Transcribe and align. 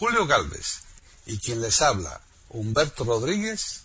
Julio 0.00 0.26
Galvez 0.26 0.82
y 1.26 1.38
quien 1.38 1.60
les 1.60 1.82
habla, 1.82 2.22
Humberto 2.48 3.04
Rodríguez, 3.04 3.84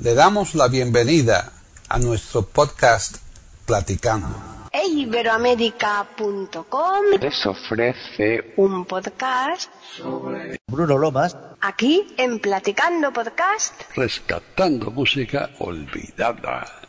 le 0.00 0.14
damos 0.14 0.56
la 0.56 0.66
bienvenida 0.66 1.52
a 1.88 2.00
nuestro 2.00 2.42
podcast 2.42 3.18
Platicando. 3.64 4.34
Iberoamérica.com 4.72 7.04
les 7.20 7.46
ofrece 7.46 8.52
un 8.56 8.84
podcast 8.84 9.70
sobre 9.96 10.58
Bruno 10.66 10.98
Lomas. 10.98 11.36
aquí 11.60 12.12
en 12.16 12.40
Platicando 12.40 13.12
Podcast. 13.12 13.74
Rescatando 13.94 14.90
música 14.90 15.50
olvidada. 15.60 16.80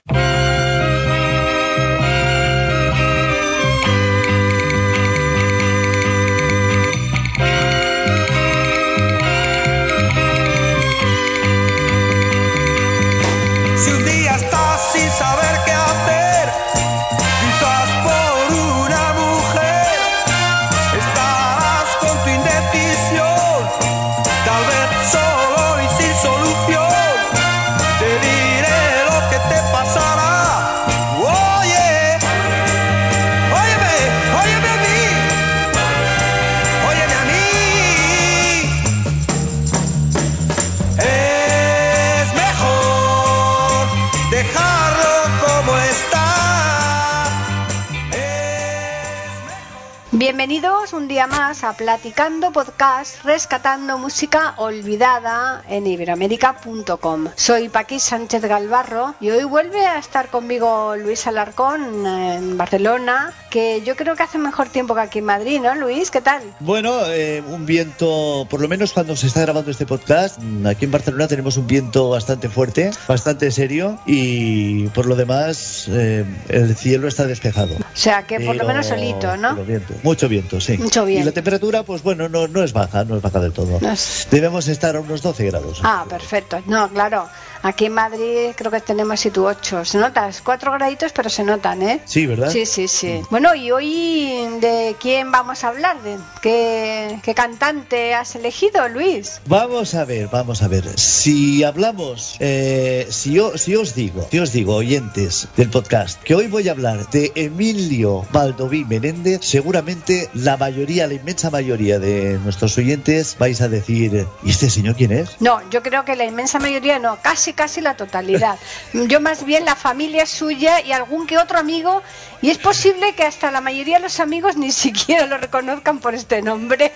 Bienvenidos 50.39 50.93
un 50.93 51.09
día 51.09 51.27
más 51.27 51.65
a 51.65 51.73
Platicando 51.73 52.53
Podcast, 52.53 53.25
rescatando 53.25 53.97
música 53.97 54.53
olvidada 54.55 55.65
en 55.67 55.85
iberoamérica.com. 55.85 57.27
Soy 57.35 57.67
Paqui 57.67 57.99
Sánchez 57.99 58.43
Galvarro 58.43 59.15
y 59.19 59.31
hoy 59.31 59.43
vuelve 59.43 59.85
a 59.85 59.99
estar 59.99 60.29
conmigo 60.29 60.95
Luis 60.95 61.27
Alarcón 61.27 62.05
en 62.07 62.57
Barcelona, 62.57 63.33
que 63.49 63.81
yo 63.85 63.97
creo 63.97 64.15
que 64.15 64.23
hace 64.23 64.37
mejor 64.37 64.69
tiempo 64.69 64.95
que 64.95 65.01
aquí 65.01 65.19
en 65.19 65.25
Madrid, 65.25 65.59
¿no, 65.59 65.75
Luis? 65.75 66.09
¿Qué 66.09 66.21
tal? 66.21 66.41
Bueno, 66.61 67.01
eh, 67.07 67.43
un 67.45 67.65
viento, 67.65 68.47
por 68.49 68.61
lo 68.61 68.69
menos 68.69 68.93
cuando 68.93 69.17
se 69.17 69.27
está 69.27 69.41
grabando 69.41 69.71
este 69.71 69.85
podcast, 69.85 70.39
mm, 70.39 70.67
aquí 70.67 70.85
en 70.85 70.91
Barcelona 70.91 71.27
tenemos 71.27 71.57
un 71.57 71.67
viento 71.67 72.11
bastante 72.11 72.47
fuerte, 72.47 72.91
bastante 73.09 73.51
serio 73.51 73.99
y 74.05 74.87
por 74.89 75.05
lo 75.05 75.17
demás 75.17 75.87
eh, 75.89 76.23
el 76.47 76.77
cielo 76.77 77.09
está 77.09 77.27
despejado. 77.27 77.75
O 77.75 77.83
sea, 77.93 78.23
que 78.23 78.39
por 78.39 78.55
lo 78.55 78.63
menos 78.63 78.85
solito, 78.85 79.35
¿no? 79.35 79.57
mucho 80.03 80.28
viento, 80.29 80.61
sí. 80.61 80.77
Mucho 80.77 81.03
Y 81.03 81.11
viento. 81.13 81.25
la 81.25 81.33
temperatura, 81.33 81.83
pues 81.83 82.01
bueno, 82.03 82.29
no, 82.29 82.47
no 82.47 82.63
es 82.63 82.71
baja, 82.71 83.03
no 83.03 83.17
es 83.17 83.21
baja 83.21 83.39
del 83.39 83.51
todo. 83.51 83.79
No 83.81 83.91
es- 83.91 84.27
Debemos 84.31 84.67
estar 84.67 84.95
a 84.95 85.01
unos 85.01 85.21
12 85.21 85.45
grados. 85.47 85.81
Ah, 85.83 86.05
perfecto. 86.07 86.61
No, 86.67 86.87
claro. 86.89 87.27
Aquí 87.61 87.85
en 87.85 87.93
Madrid 87.93 88.51
creo 88.55 88.71
que 88.71 88.79
tenemos 88.79 89.19
7 89.19 89.39
u 89.39 89.45
8. 89.45 89.85
Se 89.85 89.97
nota, 89.97 90.27
es 90.27 90.41
4 90.41 90.71
graditos, 90.71 91.11
pero 91.11 91.29
se 91.29 91.43
notan, 91.43 91.81
¿eh? 91.81 92.01
Sí, 92.05 92.25
¿verdad? 92.25 92.49
Sí, 92.51 92.65
sí, 92.65 92.87
sí. 92.87 93.21
Bueno, 93.29 93.53
y 93.55 93.71
hoy 93.71 94.47
de 94.61 94.95
quién 94.99 95.31
vamos 95.31 95.63
a 95.63 95.69
hablar, 95.69 96.01
de 96.01 96.17
qué, 96.41 97.19
qué 97.23 97.33
cantante 97.33 98.13
has 98.13 98.35
elegido, 98.35 98.87
Luis. 98.87 99.41
Vamos 99.47 99.93
a 99.95 100.05
ver, 100.05 100.29
vamos 100.31 100.61
a 100.63 100.67
ver. 100.67 100.87
Si 100.97 101.63
hablamos, 101.63 102.37
eh, 102.39 103.07
si, 103.09 103.33
yo, 103.33 103.57
si 103.57 103.75
os 103.75 103.95
digo, 103.95 104.27
si 104.31 104.39
os 104.39 104.51
digo, 104.53 104.75
oyentes 104.75 105.47
del 105.57 105.69
podcast, 105.69 106.21
que 106.23 106.35
hoy 106.35 106.47
voy 106.47 106.69
a 106.69 106.71
hablar 106.71 107.09
de 107.09 107.31
Emilio 107.35 108.25
Baldoví 108.31 108.85
Menéndez, 108.85 109.41
seguramente 109.43 110.29
la 110.33 110.57
mayoría, 110.57 111.07
la 111.07 111.13
inmensa 111.15 111.49
mayoría 111.49 111.99
de 111.99 112.39
nuestros 112.39 112.77
oyentes 112.77 113.35
vais 113.37 113.61
a 113.61 113.67
decir, 113.67 114.27
¿y 114.43 114.49
este 114.49 114.69
señor 114.69 114.95
quién 114.95 115.11
es? 115.11 115.29
No, 115.39 115.61
yo 115.69 115.81
creo 115.83 116.05
que 116.05 116.15
la 116.15 116.25
inmensa 116.25 116.59
mayoría 116.59 116.99
no, 116.99 117.17
casi, 117.21 117.48
casi 117.53 117.81
la 117.81 117.95
totalidad. 117.95 118.57
Yo 118.93 119.19
más 119.19 119.43
bien 119.43 119.65
la 119.65 119.75
familia 119.75 120.25
suya 120.25 120.81
y 120.81 120.91
algún 120.91 121.27
que 121.27 121.37
otro 121.37 121.57
amigo, 121.59 122.01
y 122.41 122.49
es 122.49 122.57
posible 122.57 123.13
que 123.15 123.23
hasta 123.23 123.51
la 123.51 123.61
mayoría 123.61 123.97
de 123.97 124.03
los 124.03 124.19
amigos 124.19 124.57
ni 124.57 124.71
siquiera 124.83 125.25
lo 125.25 125.37
reconozcan 125.37 125.99
por 125.99 126.15
este 126.15 126.41
nombre. 126.41 126.91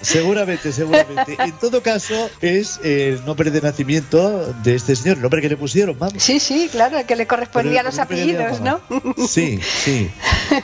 Seguramente, 0.00 0.72
seguramente. 0.72 1.36
En 1.38 1.52
todo 1.58 1.82
caso, 1.82 2.30
es 2.40 2.80
el 2.82 3.24
nombre 3.24 3.50
de 3.50 3.60
nacimiento 3.60 4.52
de 4.62 4.74
este 4.74 4.94
señor, 4.96 5.16
el 5.16 5.22
nombre 5.22 5.40
que 5.40 5.48
le 5.48 5.56
pusieron, 5.56 5.98
vamos. 5.98 6.22
Sí, 6.22 6.40
sí, 6.40 6.68
claro, 6.70 6.98
que 7.06 7.16
le 7.16 7.26
correspondía 7.26 7.80
a 7.80 7.82
los 7.84 7.94
el 7.94 8.00
apellidos, 8.00 8.60
¿no? 8.60 8.80
Sí, 9.28 9.60
sí. 9.84 10.10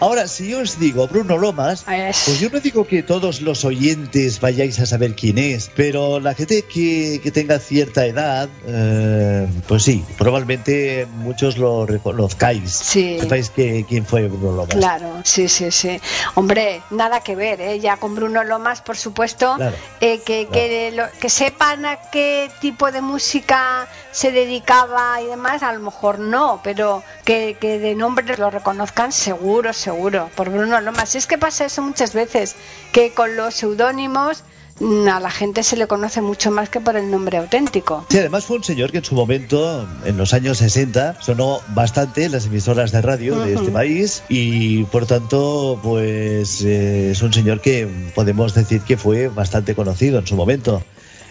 Ahora, 0.01 0.29
si 0.29 0.49
yo 0.49 0.61
os 0.61 0.79
digo 0.79 1.07
Bruno 1.09 1.37
Lomas, 1.39 1.85
Es- 1.89 2.23
pues 2.27 2.41
yo 2.41 2.49
no 2.51 2.61
digo 2.61 2.87
que 2.87 3.03
todos 3.03 3.41
los 3.41 3.65
oyentes 3.65 4.41
vayáis 4.41 4.79
a 4.81 4.87
saber 4.87 5.15
quién 5.15 5.39
es, 5.39 5.71
pero 5.75 6.21
la 6.21 6.35
gente 6.35 6.63
que, 6.63 7.21
que 7.23 7.31
tenga 7.31 7.59
cierta 7.59 8.07
edad, 8.07 8.49
eh, 8.67 9.47
pues 9.69 9.83
sí, 9.83 10.05
probablemente 10.19 11.07
muchos 11.19 11.59
lo 11.59 11.87
reconozcáis. 11.87 12.71
Sí. 12.73 13.19
Sepáis 13.21 13.51
que, 13.51 13.85
quién 13.89 14.07
fue 14.07 14.24
Bruno 14.29 14.53
Lomas. 14.53 14.75
Claro, 14.77 15.21
sí, 15.25 15.49
sí, 15.49 15.71
sí. 15.71 16.01
Hombre, 16.35 16.83
nada 16.91 17.21
que 17.21 17.37
ver, 17.37 17.61
¿eh? 17.61 17.79
ya 17.81 17.97
con 17.97 18.15
Bruno 18.15 18.45
Lomas, 18.45 18.81
por 18.81 18.97
supuesto, 18.97 19.55
Claro. 19.57 19.77
eh, 20.01 20.21
que, 20.25 20.49
que, 20.49 20.93
lo- 20.93 21.09
que 21.21 21.29
sepan 21.29 21.87
a 21.87 21.97
qué 22.11 22.51
tipo 22.61 22.91
de 22.93 23.01
música 23.01 23.89
se 24.11 24.33
dedicaba 24.33 25.21
y 25.21 25.27
demás, 25.27 25.63
a 25.63 25.73
lo 25.73 25.81
mejor 25.81 26.19
no, 26.19 26.61
pero 26.63 27.03
que, 27.25 27.57
que 27.61 27.79
de 27.79 27.95
nombre 27.95 28.37
lo 28.37 28.51
reconozcan 28.51 29.13
seguro, 29.13 29.73
seguro, 29.73 30.31
por 30.35 30.51
Bruno 30.51 30.81
Lomas. 30.81 31.15
Es 31.15 31.27
que 31.27 31.39
pasa 31.39 31.65
eso 31.67 31.83
muchas 31.83 32.15
veces, 32.15 32.57
que 32.93 33.13
con 33.13 33.37
los 33.37 33.55
seudónimos 33.55 34.45
a 34.81 35.21
la 35.21 35.31
gente 35.31 35.63
se 35.63 35.77
le 35.77 35.87
conoce 35.87 36.21
mucho 36.21 36.51
más 36.51 36.69
que 36.69 36.81
por 36.81 36.97
el 36.97 37.11
nombre 37.11 37.39
auténtico. 37.39 38.05
Sí, 38.11 38.19
además 38.19 38.45
fue 38.45 38.57
un 38.57 38.65
señor 38.65 38.91
que 38.91 38.99
en 38.99 39.05
su 39.05 39.15
momento, 39.15 39.87
en 40.05 40.17
los 40.17 40.35
años 40.35 40.59
60, 40.59 41.21
sonó 41.21 41.61
bastante 41.69 42.25
en 42.25 42.33
las 42.33 42.47
emisoras 42.47 42.93
de 42.93 43.03
radio 43.03 43.39
de 43.41 43.55
este 43.55 43.71
país 43.71 44.23
y 44.29 44.85
por 44.85 45.07
tanto, 45.07 45.79
pues 45.83 46.63
eh, 46.63 47.11
es 47.13 47.23
un 47.23 47.33
señor 47.33 47.61
que 47.61 47.89
podemos 48.15 48.55
decir 48.55 48.81
que 48.83 48.97
fue 48.97 49.29
bastante 49.29 49.75
conocido 49.75 50.19
en 50.19 50.27
su 50.27 50.37
momento. 50.37 50.83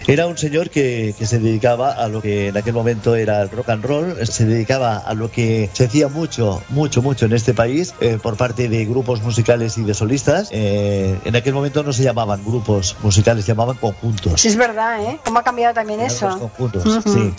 Era 0.07 0.27
un 0.27 0.37
señor 0.37 0.69
que, 0.69 1.15
que 1.17 1.25
se 1.25 1.39
dedicaba 1.39 1.91
a 1.91 2.07
lo 2.09 2.21
que 2.21 2.49
en 2.49 2.57
aquel 2.57 2.73
momento 2.73 3.15
era 3.15 3.41
el 3.41 3.49
rock 3.49 3.69
and 3.69 3.85
roll, 3.85 4.27
se 4.27 4.45
dedicaba 4.45 4.97
a 4.97 5.13
lo 5.13 5.31
que 5.31 5.69
se 5.73 5.85
hacía 5.85 6.09
mucho, 6.09 6.61
mucho, 6.69 7.01
mucho 7.01 7.25
en 7.25 7.33
este 7.33 7.53
país 7.53 7.93
eh, 8.01 8.17
por 8.21 8.35
parte 8.35 8.67
de 8.67 8.85
grupos 8.85 9.21
musicales 9.21 9.77
y 9.77 9.83
de 9.83 9.93
solistas. 9.93 10.49
Eh, 10.51 11.17
en 11.23 11.35
aquel 11.35 11.53
momento 11.53 11.83
no 11.83 11.93
se 11.93 12.03
llamaban 12.03 12.43
grupos 12.43 12.97
musicales, 13.01 13.45
se 13.45 13.51
llamaban 13.51 13.77
conjuntos. 13.77 14.41
Sí, 14.41 14.49
es 14.49 14.57
verdad, 14.57 15.01
¿eh? 15.03 15.19
¿Cómo 15.23 15.39
ha 15.39 15.43
cambiado 15.43 15.73
también 15.73 16.01
Eran 16.01 16.11
eso? 16.11 16.27
Los 16.27 16.37
conjuntos, 16.37 16.99
sí. 17.05 17.33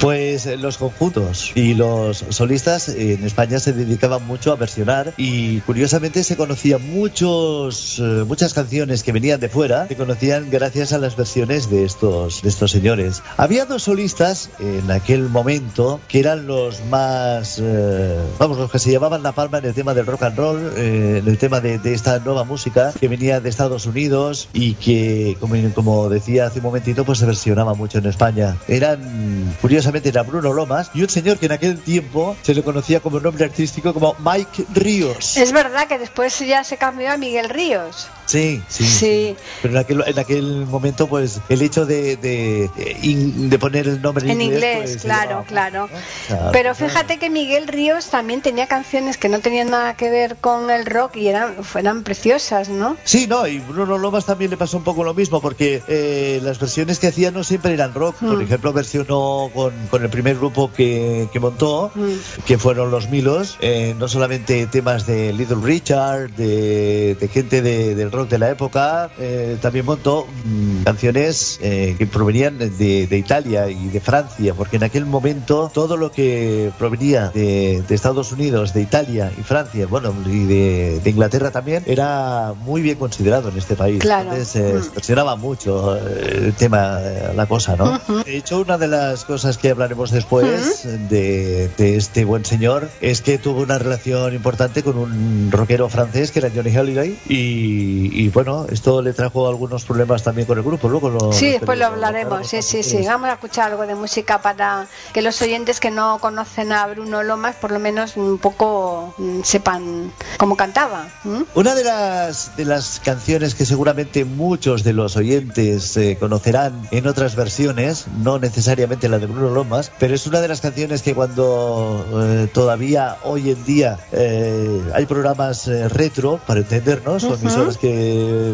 Pues 0.00 0.44
eh, 0.44 0.58
los 0.58 0.76
conjuntos 0.76 1.52
y 1.54 1.72
los 1.72 2.22
solistas 2.28 2.90
en 2.90 3.24
España 3.24 3.58
se 3.58 3.72
dedicaban 3.72 4.26
mucho 4.26 4.52
a 4.52 4.56
versionar 4.56 5.14
y 5.16 5.60
curiosamente 5.60 6.22
se 6.22 6.36
conocían 6.36 6.86
muchos 6.90 7.98
eh, 7.98 8.24
muchas 8.28 8.52
canciones 8.52 9.02
que 9.02 9.12
venían 9.12 9.40
de 9.40 9.48
fuera 9.48 9.88
se 9.88 9.96
conocían 9.96 10.50
gracias 10.50 10.92
a 10.92 10.98
las 10.98 11.16
versiones 11.16 11.70
de 11.70 11.84
estos 11.84 12.42
de 12.42 12.50
estos 12.50 12.70
señores. 12.70 13.22
Había 13.38 13.64
dos 13.64 13.84
solistas 13.84 14.50
en 14.60 14.90
aquel 14.90 15.30
momento 15.30 15.98
que 16.08 16.20
eran 16.20 16.46
los 16.46 16.84
más 16.90 17.58
eh, 17.58 18.18
vamos 18.38 18.58
los 18.58 18.70
que 18.70 18.78
se 18.78 18.90
llevaban 18.90 19.22
la 19.22 19.32
palma 19.32 19.58
en 19.58 19.64
el 19.64 19.74
tema 19.74 19.94
del 19.94 20.04
rock 20.04 20.24
and 20.24 20.36
roll, 20.36 20.72
en 20.76 21.26
el 21.26 21.38
tema 21.38 21.60
de, 21.60 21.78
de 21.78 21.94
esta 21.94 22.18
nueva 22.18 22.44
música 22.44 22.92
que 23.00 23.08
venía 23.08 23.40
de 23.40 23.48
Estados 23.48 23.86
Unidos 23.86 24.50
y 24.52 24.74
que 24.74 25.38
como, 25.40 25.54
como 25.74 26.10
decía 26.10 26.46
hace 26.46 26.58
un 26.58 26.64
momentito 26.64 27.06
pues 27.06 27.18
se 27.18 27.24
versionaba 27.24 27.72
mucho 27.72 27.96
en 27.96 28.06
España. 28.06 28.56
Eran 28.68 29.56
curiosamente 29.62 29.85
era 30.04 30.22
Bruno 30.22 30.52
Lomas 30.52 30.90
y 30.94 31.02
un 31.02 31.08
señor 31.08 31.38
que 31.38 31.46
en 31.46 31.52
aquel 31.52 31.78
tiempo 31.80 32.36
se 32.42 32.54
le 32.54 32.62
conocía 32.62 33.00
como 33.00 33.20
nombre 33.20 33.44
artístico 33.44 33.94
como 33.94 34.16
Mike 34.18 34.66
Ríos. 34.74 35.36
Es 35.36 35.52
verdad 35.52 35.86
que 35.86 35.98
después 35.98 36.38
ya 36.40 36.64
se 36.64 36.76
cambió 36.76 37.12
a 37.12 37.16
Miguel 37.16 37.48
Ríos. 37.48 38.08
Sí, 38.26 38.62
sí. 38.68 38.84
Sí. 38.84 39.36
Pero 39.62 39.74
en 39.74 39.78
aquel, 39.78 40.04
en 40.06 40.18
aquel 40.18 40.66
momento, 40.66 41.06
pues, 41.08 41.40
el 41.48 41.62
hecho 41.62 41.86
de, 41.86 42.16
de, 42.16 42.64
eh, 42.76 42.98
in- 43.02 43.48
de 43.48 43.58
poner 43.58 43.86
el 43.88 44.02
nombre 44.02 44.24
en, 44.24 44.32
En 44.32 44.40
inglés, 44.42 44.78
pues, 44.92 45.02
claro, 45.02 45.28
llevaba- 45.28 45.46
claro. 45.46 45.88
Claro. 46.26 46.50
Pero 46.52 46.74
fíjate 46.74 47.18
que 47.18 47.30
Miguel 47.30 47.68
Ríos 47.68 48.06
también 48.10 48.42
tenía 48.42 48.66
canciones 48.66 49.16
que 49.16 49.28
no 49.28 49.38
tenían 49.40 49.70
nada 49.70 49.94
que 49.96 50.10
ver 50.10 50.36
con 50.36 50.70
el 50.70 50.86
rock 50.86 51.16
y 51.16 51.28
eran, 51.28 51.64
fueran 51.64 52.02
preciosas, 52.02 52.68
¿no? 52.68 52.96
Sí, 53.04 53.26
no, 53.28 53.46
y 53.46 53.60
Bruno 53.60 53.96
Lomas 53.98 54.26
también 54.26 54.50
le 54.50 54.56
pasó 54.56 54.76
un 54.76 54.84
poco 54.84 55.04
lo 55.04 55.14
mismo, 55.14 55.40
porque 55.40 55.82
eh, 55.88 56.40
las 56.42 56.58
versiones 56.58 56.98
que 56.98 57.06
hacía 57.06 57.30
no 57.30 57.44
siempre 57.44 57.72
eran 57.74 57.94
rock. 57.94 58.16
Por 58.16 58.36
Mm. 58.38 58.42
ejemplo, 58.42 58.72
versionó 58.72 59.50
con, 59.54 59.72
con 59.90 60.02
el 60.02 60.10
primer 60.10 60.36
grupo 60.36 60.72
que, 60.72 61.28
que 61.32 61.40
montó, 61.40 61.90
Mm. 61.94 62.44
que 62.44 62.58
fueron 62.58 62.90
los 62.90 63.08
Milos, 63.08 63.56
eh, 63.60 63.94
no 63.98 64.08
solamente 64.08 64.66
temas 64.66 65.06
de 65.06 65.32
Little 65.32 65.58
Richard, 65.62 66.30
de, 66.32 67.14
de 67.14 67.28
gente 67.28 67.62
de- 67.62 67.94
del 67.94 68.10
rock 68.16 68.28
de 68.30 68.38
la 68.38 68.50
época, 68.50 69.10
eh, 69.18 69.56
también 69.60 69.84
montó 69.86 70.26
mm, 70.44 70.82
canciones 70.84 71.58
eh, 71.62 71.94
que 71.98 72.06
provenían 72.06 72.58
de, 72.58 73.06
de 73.06 73.18
Italia 73.18 73.68
y 73.70 73.88
de 73.88 74.00
Francia, 74.00 74.54
porque 74.54 74.76
en 74.76 74.84
aquel 74.84 75.06
momento 75.06 75.70
todo 75.72 75.96
lo 75.96 76.10
que 76.10 76.70
provenía 76.78 77.28
de, 77.28 77.82
de 77.86 77.94
Estados 77.94 78.32
Unidos, 78.32 78.72
de 78.74 78.82
Italia 78.82 79.30
y 79.38 79.42
Francia, 79.42 79.86
bueno, 79.86 80.12
y 80.26 80.44
de, 80.44 81.00
de 81.02 81.10
Inglaterra 81.10 81.50
también, 81.50 81.82
era 81.86 82.54
muy 82.58 82.82
bien 82.82 82.98
considerado 82.98 83.48
en 83.50 83.58
este 83.58 83.76
país. 83.76 84.00
Claro. 84.00 84.30
Entonces 84.32 84.56
eh, 84.56 84.72
Mm. 84.74 84.78
extorsionaba 84.78 85.36
mucho 85.36 85.96
eh, 85.96 86.46
el 86.46 86.54
tema, 86.54 86.98
eh, 87.02 87.32
la 87.36 87.46
cosa, 87.46 87.76
¿no? 87.76 87.92
Ujú. 88.08 88.24
De 88.24 88.36
hecho, 88.36 88.60
una 88.60 88.78
de 88.78 88.88
las 88.88 89.24
cosas 89.24 89.58
que 89.58 89.70
hablaremos 89.70 90.10
después 90.10 90.82
de, 91.08 91.68
de 91.76 91.96
este 91.96 92.24
buen 92.24 92.44
señor 92.44 92.88
es 93.00 93.20
que 93.22 93.38
tuvo 93.38 93.60
una 93.62 93.78
relación 93.78 94.34
importante 94.34 94.82
con 94.82 94.96
un 94.98 95.48
rockero 95.50 95.88
francés 95.88 96.30
que 96.30 96.40
era 96.40 96.50
Johnny 96.54 96.70
Halliday 96.74 97.16
y, 97.28 98.05
y, 98.12 98.28
bueno, 98.28 98.66
esto 98.70 99.02
le 99.02 99.12
trajo 99.12 99.48
algunos 99.48 99.84
problemas 99.84 100.22
también 100.22 100.46
con 100.46 100.58
el 100.58 100.64
grupo. 100.64 100.88
Luego 100.88 101.10
lo, 101.10 101.32
Sí, 101.32 101.50
después 101.50 101.78
lo 101.78 101.86
hablaremos. 101.86 102.46
Sí, 102.46 102.62
sí, 102.62 102.82
sí. 102.82 103.04
Vamos 103.06 103.28
a 103.30 103.34
escuchar 103.34 103.70
algo 103.72 103.86
de 103.86 103.94
música 103.94 104.40
para 104.40 104.86
que 105.12 105.22
los 105.22 105.40
oyentes 105.42 105.80
que 105.80 105.90
no 105.90 106.18
conocen 106.20 106.72
a 106.72 106.86
Bruno 106.86 107.22
Lomas, 107.22 107.56
por 107.56 107.70
lo 107.70 107.78
menos 107.78 108.16
un 108.16 108.38
poco 108.38 109.14
mm, 109.18 109.42
sepan 109.42 110.12
cómo 110.38 110.56
cantaba. 110.56 111.08
¿m? 111.24 111.44
Una 111.54 111.74
de 111.74 111.84
las, 111.84 112.56
de 112.56 112.64
las 112.64 113.00
canciones 113.00 113.54
que 113.54 113.64
seguramente 113.64 114.24
muchos 114.24 114.84
de 114.84 114.92
los 114.92 115.16
oyentes 115.16 115.96
eh, 115.96 116.16
conocerán 116.18 116.86
en 116.90 117.06
otras 117.06 117.36
versiones, 117.36 118.06
no 118.18 118.38
necesariamente 118.38 119.08
la 119.08 119.18
de 119.18 119.26
Bruno 119.26 119.50
Lomas, 119.50 119.90
pero 119.98 120.14
es 120.14 120.26
una 120.26 120.40
de 120.40 120.48
las 120.48 120.60
canciones 120.60 121.02
que 121.02 121.14
cuando 121.14 122.04
eh, 122.14 122.48
todavía 122.52 123.16
hoy 123.24 123.50
en 123.50 123.64
día 123.64 123.98
eh, 124.12 124.80
hay 124.94 125.06
programas 125.06 125.68
eh, 125.68 125.88
retro, 125.88 126.40
para 126.46 126.60
entendernos, 126.60 127.24
o 127.24 127.28
Ujú. 127.28 127.36
emisoras 127.36 127.78
que 127.78 127.95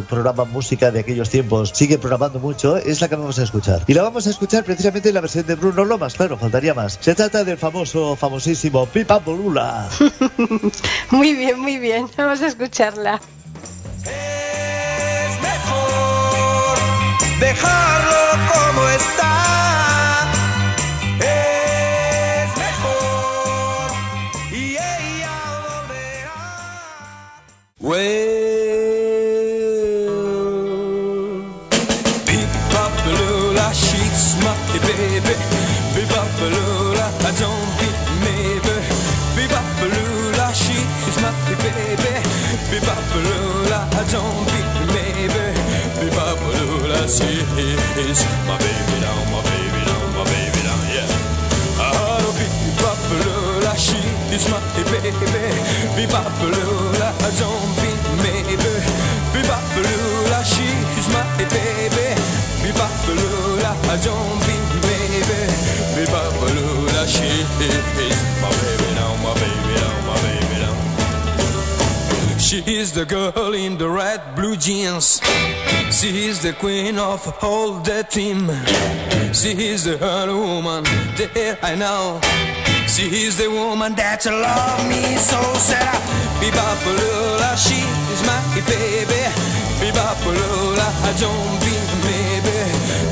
programan 0.09 0.51
música 0.51 0.91
de 0.91 1.01
aquellos 1.01 1.31
tiempos, 1.31 1.71
siguen 1.75 2.01
programando 2.01 2.39
mucho, 2.39 2.77
es 2.77 3.01
la 3.01 3.09
que 3.09 3.17
vamos 3.17 3.39
a 3.39 3.43
escuchar. 3.43 3.83
Y 3.87 3.95
la 3.95 4.03
vamos 4.03 4.27
a 4.27 4.31
escuchar 4.31 4.65
precisamente 4.65 5.09
en 5.09 5.15
la 5.15 5.21
versión 5.21 5.47
de 5.47 5.55
Bruno 5.55 5.85
Lomas, 5.85 6.15
claro, 6.15 6.37
faltaría 6.37 6.75
más. 6.75 6.99
Se 7.01 7.15
trata 7.15 7.45
del 7.45 7.59
famoso, 7.59 8.17
famosísimo 8.17 8.87
Pipa 8.87 9.19
Bolula. 9.19 9.89
Muy 11.11 11.35
bien, 11.35 11.61
muy 11.61 11.79
bien. 11.79 12.07
Vamos 12.17 12.41
a 12.43 12.47
escucharla. 12.47 13.21
Es 14.05 15.41
mejor 15.43 16.79
dejarlo 17.41 18.23
como 18.53 18.89
está. 18.89 19.22
his, 47.57 48.25
my 48.47 48.57
baby 48.59 48.97
down, 49.01 49.21
my 49.33 49.43
baby 49.43 49.81
down, 49.85 50.07
my 50.17 50.25
baby 50.25 50.61
down, 50.65 50.83
yeah. 50.89 51.09
Oh, 51.79 52.33
bebop 52.37 53.03
la 53.65 53.75
she 53.75 53.99
is 54.35 54.49
my 54.49 54.61
baby, 54.75 55.13
bebop 55.97 56.41
la 57.01 57.31
zombie 57.39 57.97
maybe, 58.23 58.57
bebop 59.33 59.75
la 60.31 60.43
she 60.43 60.69
is 60.99 61.09
my 61.13 61.23
baby, 61.37 62.15
bebop 62.63 63.07
la 63.63 63.97
zombie 63.97 64.61
maybe, 64.87 65.41
bebop 65.95 66.41
la 66.95 67.07
she 67.07 67.29
is 67.61 68.17
my 68.41 68.51
baby. 68.61 68.92
She 72.53 72.59
is 72.77 72.93
the 72.93 73.07
girl 73.07 73.55
in 73.55 73.79
the 73.79 73.89
red 73.89 74.37
blue 74.37 74.57
jeans. 74.57 75.23
She 75.91 76.29
is 76.29 76.43
the 76.43 76.53
queen 76.53 76.99
of 76.99 77.25
all 77.43 77.81
the 77.81 78.05
team. 78.05 78.45
She 79.33 79.73
is 79.73 79.85
the 79.85 79.97
woman 79.97 80.85
that 81.17 81.59
I 81.63 81.75
know. 81.75 82.21
She 82.93 83.25
is 83.25 83.39
the 83.39 83.49
woman 83.49 83.95
that 83.95 84.27
love 84.27 84.85
me 84.85 85.17
so 85.17 85.41
said 85.57 85.81
I 85.81 85.97
Bebopalula, 86.45 87.57
she 87.57 87.81
is 88.13 88.21
my 88.29 88.37
baby 88.69 89.25
Bebopalula, 89.81 90.89
I 91.09 91.13
don't 91.17 91.57
be 91.65 91.73
maybe 92.05 92.59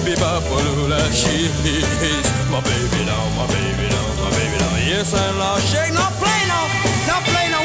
Bebopalula, 0.04 1.00
she 1.16 1.48
is 1.64 2.28
my 2.52 2.60
baby 2.60 3.08
now, 3.08 3.24
my 3.40 3.48
baby 3.48 3.88
now, 3.88 4.06
my 4.20 4.30
baby 4.36 4.58
now 4.60 4.76
Yes, 4.84 5.14
I 5.14 5.30
love 5.40 5.64
shake, 5.64 5.94
no 5.96 6.04
play 6.20 6.42
no, 6.44 6.60
no 7.08 7.16
play 7.24 7.48
no, 7.48 7.59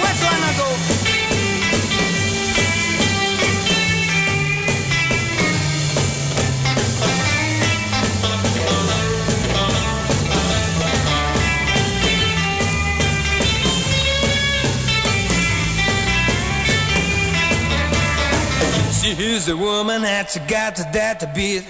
She's 19.06 19.46
the 19.46 19.56
woman 19.56 20.02
that 20.02 20.34
you 20.34 20.42
got 20.50 20.82
that 20.82 21.22
beat. 21.38 21.62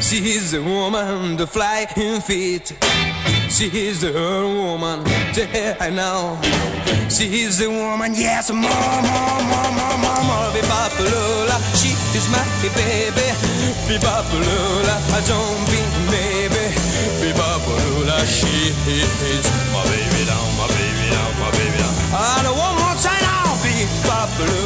She's 0.00 0.52
the 0.52 0.64
woman 0.64 1.36
to 1.36 1.46
fly 1.46 1.84
in 2.00 2.22
feet. 2.24 2.72
She's 3.52 4.00
the 4.00 4.16
woman 4.16 5.04
to 5.36 5.42
yeah, 5.52 5.76
I 5.78 5.92
know. 5.92 6.40
She's 7.12 7.60
the 7.60 7.68
woman, 7.68 8.16
yes, 8.16 8.48
more, 8.48 8.64
more, 8.64 9.40
more, 9.52 9.72
more, 9.76 9.96
more, 10.00 10.22
more. 10.24 10.48
Be 10.56 10.64
Papalola, 10.64 11.60
she 11.76 11.92
is 12.16 12.24
my 12.32 12.40
baby. 12.72 13.28
Be 13.84 14.00
Papalola, 14.00 14.96
I 15.12 15.20
don't 15.28 15.60
be 15.68 15.80
baby. 16.08 16.72
Be 17.20 17.36
Papalola, 17.36 18.16
she 18.24 18.72
is 18.88 19.44
my 19.76 19.84
baby 19.92 20.24
down, 20.24 20.48
my 20.56 20.64
baby 20.72 21.04
down, 21.12 21.30
my 21.36 21.52
baby 21.52 21.76
down. 21.84 21.92
I 22.16 22.40
don't 22.40 22.56
want 22.56 22.80
more 22.80 22.96
time 22.96 23.20
now. 23.20 23.52
Be 23.60 23.84
Papalola. 24.08 24.65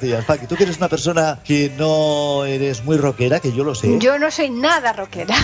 mí. 0.00 0.08
Tú 0.08 0.08
la 0.08 0.16
conocías, 0.16 0.24
Paqui. 0.24 0.46
Tú 0.46 0.56
que 0.56 0.64
eres 0.64 0.76
una 0.78 0.88
persona 0.88 1.38
que 1.44 1.70
no 1.76 2.44
eres 2.44 2.84
muy 2.84 2.96
rockera, 2.96 3.40
que 3.40 3.52
yo 3.52 3.64
lo 3.64 3.74
sé. 3.74 3.98
Yo 3.98 4.18
no 4.18 4.30
soy 4.30 4.50
nada 4.50 4.92
rockera. 4.92 5.34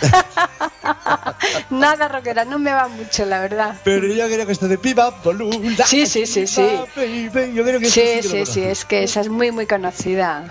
nada 1.70 2.08
rockera, 2.08 2.44
no 2.44 2.58
me 2.58 2.72
va 2.72 2.88
mucho, 2.88 3.24
la 3.24 3.40
verdad. 3.40 3.76
Pero 3.84 4.06
yo 4.08 4.26
creo 4.26 4.46
que 4.46 4.52
esto 4.52 4.68
de 4.68 4.78
piba, 4.78 5.10
bolula. 5.24 5.86
Sí, 5.86 6.06
sí, 6.06 6.26
sí, 6.26 6.46
sí. 6.46 6.62
piba, 6.62 6.86
baby, 7.32 7.54
Yo 7.54 7.64
creo 7.64 7.80
que 7.80 7.86
Sí, 7.86 8.22
sí, 8.22 8.46
sí, 8.46 8.62
es 8.62 8.84
que 8.84 9.02
esa 9.04 9.20
es 9.20 9.28
muy, 9.28 9.50
muy 9.50 9.66
conocida. 9.66 10.50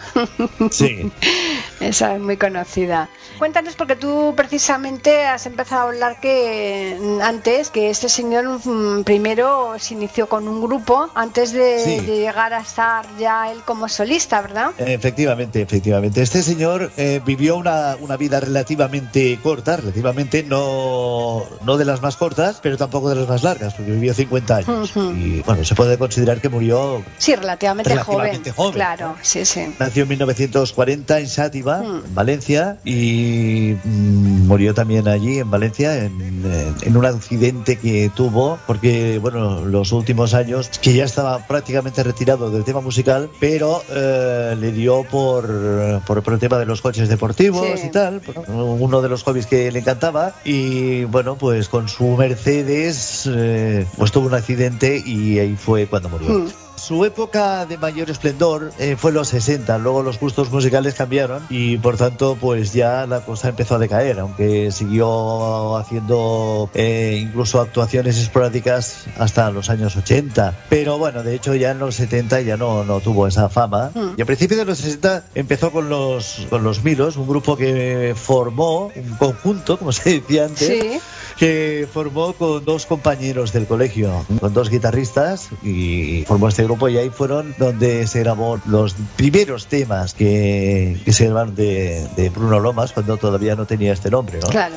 Sí. 0.71 1.11
Esa 1.81 2.15
es 2.15 2.21
muy 2.21 2.37
conocida. 2.37 3.09
Cuéntanos, 3.37 3.75
porque 3.75 3.97
tú 3.97 4.33
precisamente 4.35 5.25
has 5.25 5.45
empezado 5.45 5.81
a 5.81 5.83
hablar 5.85 6.19
que 6.21 6.97
mm, 6.99 7.21
antes, 7.21 7.69
que 7.69 7.89
este 7.89 8.07
señor 8.07 8.45
mm, 8.65 9.03
primero 9.03 9.75
se 9.77 9.93
inició 9.93 10.27
con 10.29 10.47
un 10.47 10.61
grupo 10.61 11.11
antes 11.13 11.51
de, 11.51 11.79
Sí. 11.79 11.99
de 12.05 12.17
llegar 12.17 12.53
a 12.53 12.61
estar 12.61 13.05
empezar 13.17 13.44
él 13.51 13.63
como 13.63 13.87
solista, 13.89 14.41
¿verdad? 14.41 14.71
Efectivamente, 14.77 15.61
efectivamente. 15.61 16.21
Este 16.21 16.43
señor 16.43 16.91
eh, 16.97 17.21
vivió 17.25 17.57
una, 17.57 17.95
una 17.99 18.17
vida 18.17 18.39
relativamente 18.39 19.39
corta, 19.41 19.77
relativamente 19.77 20.43
no, 20.43 21.43
no 21.63 21.77
de 21.77 21.85
las 21.85 22.01
más 22.01 22.15
cortas, 22.17 22.59
pero 22.61 22.77
tampoco 22.77 23.09
de 23.09 23.15
las 23.15 23.27
más 23.27 23.43
largas, 23.43 23.73
porque 23.73 23.91
vivió 23.91 24.13
50 24.13 24.55
años. 24.57 24.95
Ujú. 24.95 25.11
Y 25.11 25.41
bueno, 25.45 25.63
se 25.63 25.75
puede 25.75 25.97
considerar 25.97 26.41
que 26.41 26.49
murió. 26.49 27.03
Sí, 27.17 27.35
relativamente, 27.35 27.89
Relativamente 27.91 28.51
joven, 28.51 28.73
Claro, 28.73 29.07
¿no? 29.09 29.15
sí, 29.21 29.45
sí. 29.45 29.73
Nació 29.79 30.03
en 30.03 30.09
1940 30.09 31.19
en 31.19 31.27
Sátiva, 31.27 31.81
Mm. 31.81 32.05
en 32.05 32.15
Valencia, 32.15 32.77
y 32.83 33.75
mm, 33.83 34.47
murió 34.47 34.73
también 34.73 35.07
allí 35.07 35.39
en 35.39 35.49
Valencia 35.49 35.95
en, 35.97 36.21
en- 36.21 36.75
en 36.81 36.97
un 36.97 37.05
accidente 37.05 37.77
que 37.77 38.09
tuvo, 38.15 38.59
porque 38.67 39.19
bueno, 39.19 39.65
los 39.65 39.91
últimos 39.91 40.33
años, 40.33 40.69
que 40.81 40.93
ya 40.93 41.03
estaba 41.05 41.39
prácticamente 41.47 42.03
retirado 42.03 42.49
del 42.49 42.63
tema 42.63 42.81
musical, 42.81 43.29
pero 43.39 43.81
eh, 43.89 44.55
le 44.59 44.71
dio 44.71 45.03
por, 45.03 46.01
por, 46.05 46.23
por 46.23 46.33
el 46.33 46.39
tema 46.39 46.57
de 46.57 46.65
los 46.65 46.81
coches 46.81 47.09
deportivos 47.09 47.65
Sí. 47.79 47.87
y 47.87 47.91
tal, 47.91 48.21
uno 48.47 49.01
de 49.01 49.09
los 49.09 49.23
hobbies 49.23 49.45
que 49.47 49.71
le 49.71 49.79
encantaba, 49.79 50.35
y 50.43 51.03
bueno, 51.05 51.37
pues 51.37 51.69
con 51.69 51.87
su 51.89 52.15
Mercedes, 52.17 53.29
eh, 53.31 53.85
pues 53.97 54.11
tuvo 54.11 54.27
un 54.27 54.33
accidente 54.33 55.01
y 55.05 55.39
ahí 55.39 55.55
fue 55.55 55.87
cuando 55.87 56.09
murió. 56.09 56.29
Mm. 56.29 56.47
Su 56.85 57.03
época 57.03 57.65
de 57.65 57.79
mayor 57.79 58.11
esplendor 58.11 58.71
eh, 58.77 58.95
fue 58.95 59.11
los 59.11 59.29
60, 59.29 59.79
luego 59.79 60.03
los 60.03 60.19
gustos 60.19 60.51
musicales 60.51 60.93
cambiaron 60.93 61.41
y 61.49 61.77
por 61.77 61.97
tanto 61.97 62.37
pues 62.39 62.73
ya 62.73 63.07
la 63.07 63.21
cosa 63.21 63.49
empezó 63.49 63.73
a 63.73 63.79
decaer, 63.79 64.19
aunque 64.19 64.71
siguió 64.71 65.77
haciendo 65.77 66.69
eh, 66.75 67.17
incluso 67.19 67.59
actuaciones 67.59 68.19
esporádicas 68.19 69.05
hasta 69.17 69.49
los 69.49 69.71
años 69.71 69.95
80. 69.95 70.53
Pero 70.69 70.99
bueno, 70.99 71.23
de 71.23 71.33
hecho 71.33 71.55
ya 71.55 71.71
en 71.71 71.79
los 71.79 71.95
70 71.95 72.41
ya 72.41 72.55
no, 72.55 72.83
no 72.83 72.99
tuvo 72.99 73.25
esa 73.25 73.49
fama. 73.49 73.89
Mm. 73.95 74.09
Y 74.17 74.21
a 74.21 74.25
principios 74.25 74.59
de 74.59 74.65
los 74.65 74.77
60 74.77 75.23
empezó 75.33 75.71
con 75.71 75.89
los, 75.89 76.45
con 76.51 76.63
los 76.63 76.83
Milos, 76.83 77.17
un 77.17 77.27
grupo 77.27 77.57
que 77.57 78.13
formó, 78.15 78.91
un 78.95 79.15
conjunto, 79.17 79.79
como 79.79 79.91
se 79.91 80.21
decía 80.21 80.45
antes 80.45 80.67
Sí. 80.67 80.99
que 81.39 81.87
formó 81.91 82.33
con 82.33 82.63
dos 82.63 82.85
compañeros 82.85 83.53
del 83.53 83.65
colegio, 83.65 84.23
con 84.39 84.53
dos 84.53 84.69
guitarristas 84.69 85.49
y 85.63 86.23
formó 86.27 86.47
este 86.47 86.63
grupo 86.63 86.74
y 86.89 86.97
ahí 86.97 87.09
fueron 87.09 87.55
donde 87.57 88.05
se 88.07 88.19
grabó 88.19 88.59
los 88.65 88.95
primeros 89.15 89.67
temas 89.67 90.13
que, 90.13 90.97
que 91.05 91.13
se 91.13 91.25
grabaron 91.25 91.55
de, 91.55 92.07
de 92.15 92.29
Bruno 92.29 92.59
Lomas 92.59 92.91
cuando 92.91 93.17
todavía 93.17 93.55
no 93.55 93.65
tenía 93.65 93.93
este 93.93 94.09
nombre, 94.09 94.39
¿no? 94.39 94.47
Claro. 94.47 94.75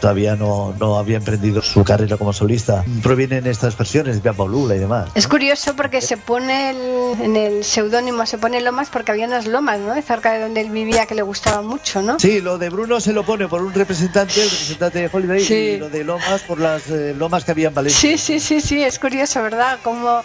Todavía 0.00 0.36
no, 0.36 0.74
no 0.78 0.98
había 0.98 1.16
emprendido 1.16 1.62
su 1.62 1.84
carrera 1.84 2.16
como 2.16 2.32
solista. 2.32 2.84
Provienen 3.02 3.46
estas 3.46 3.76
versiones 3.76 4.16
de 4.16 4.20
Pian 4.32 4.36
Lula 4.50 4.74
y 4.76 4.78
demás. 4.78 5.10
Es 5.14 5.26
curioso 5.28 5.74
porque 5.76 6.00
se 6.00 6.16
pone 6.16 6.70
el- 6.70 7.20
en 7.22 7.36
el 7.36 7.64
seudónimo, 7.64 8.24
se 8.26 8.38
pone 8.38 8.60
lomas 8.60 8.88
porque 8.90 9.12
había 9.12 9.26
unas 9.26 9.46
lomas, 9.46 9.78
¿no? 9.80 10.00
Cerca 10.02 10.32
de 10.32 10.40
donde 10.40 10.60
él 10.60 10.70
vivía 10.70 11.06
que 11.06 11.14
le 11.14 11.22
gustaba 11.22 11.62
mucho, 11.62 12.02
¿no? 12.02 12.18
Sí, 12.18 12.40
lo 12.40 12.58
de 12.58 12.70
Bruno 12.70 13.00
se 13.00 13.12
lo 13.12 13.24
pone 13.24 13.48
por 13.48 13.62
un 13.62 13.72
representante, 13.72 14.42
el 14.42 14.50
representante 14.50 14.98
de 15.00 15.10
Holiday, 15.12 15.40
Sí. 15.44 15.54
y 15.54 15.76
lo 15.78 15.88
de 15.90 16.04
Lomas 16.04 16.42
por 16.42 16.58
las 16.60 16.88
eh, 16.90 17.14
lomas 17.16 17.44
que 17.44 17.50
había 17.52 17.68
en 17.68 17.74
Valencia. 17.74 18.00
Sí, 18.00 18.18
sí, 18.18 18.40
sí, 18.40 18.60
sí, 18.60 18.82
es 18.82 18.98
curioso, 18.98 19.42
¿verdad? 19.42 19.78
Cómo 19.82 20.22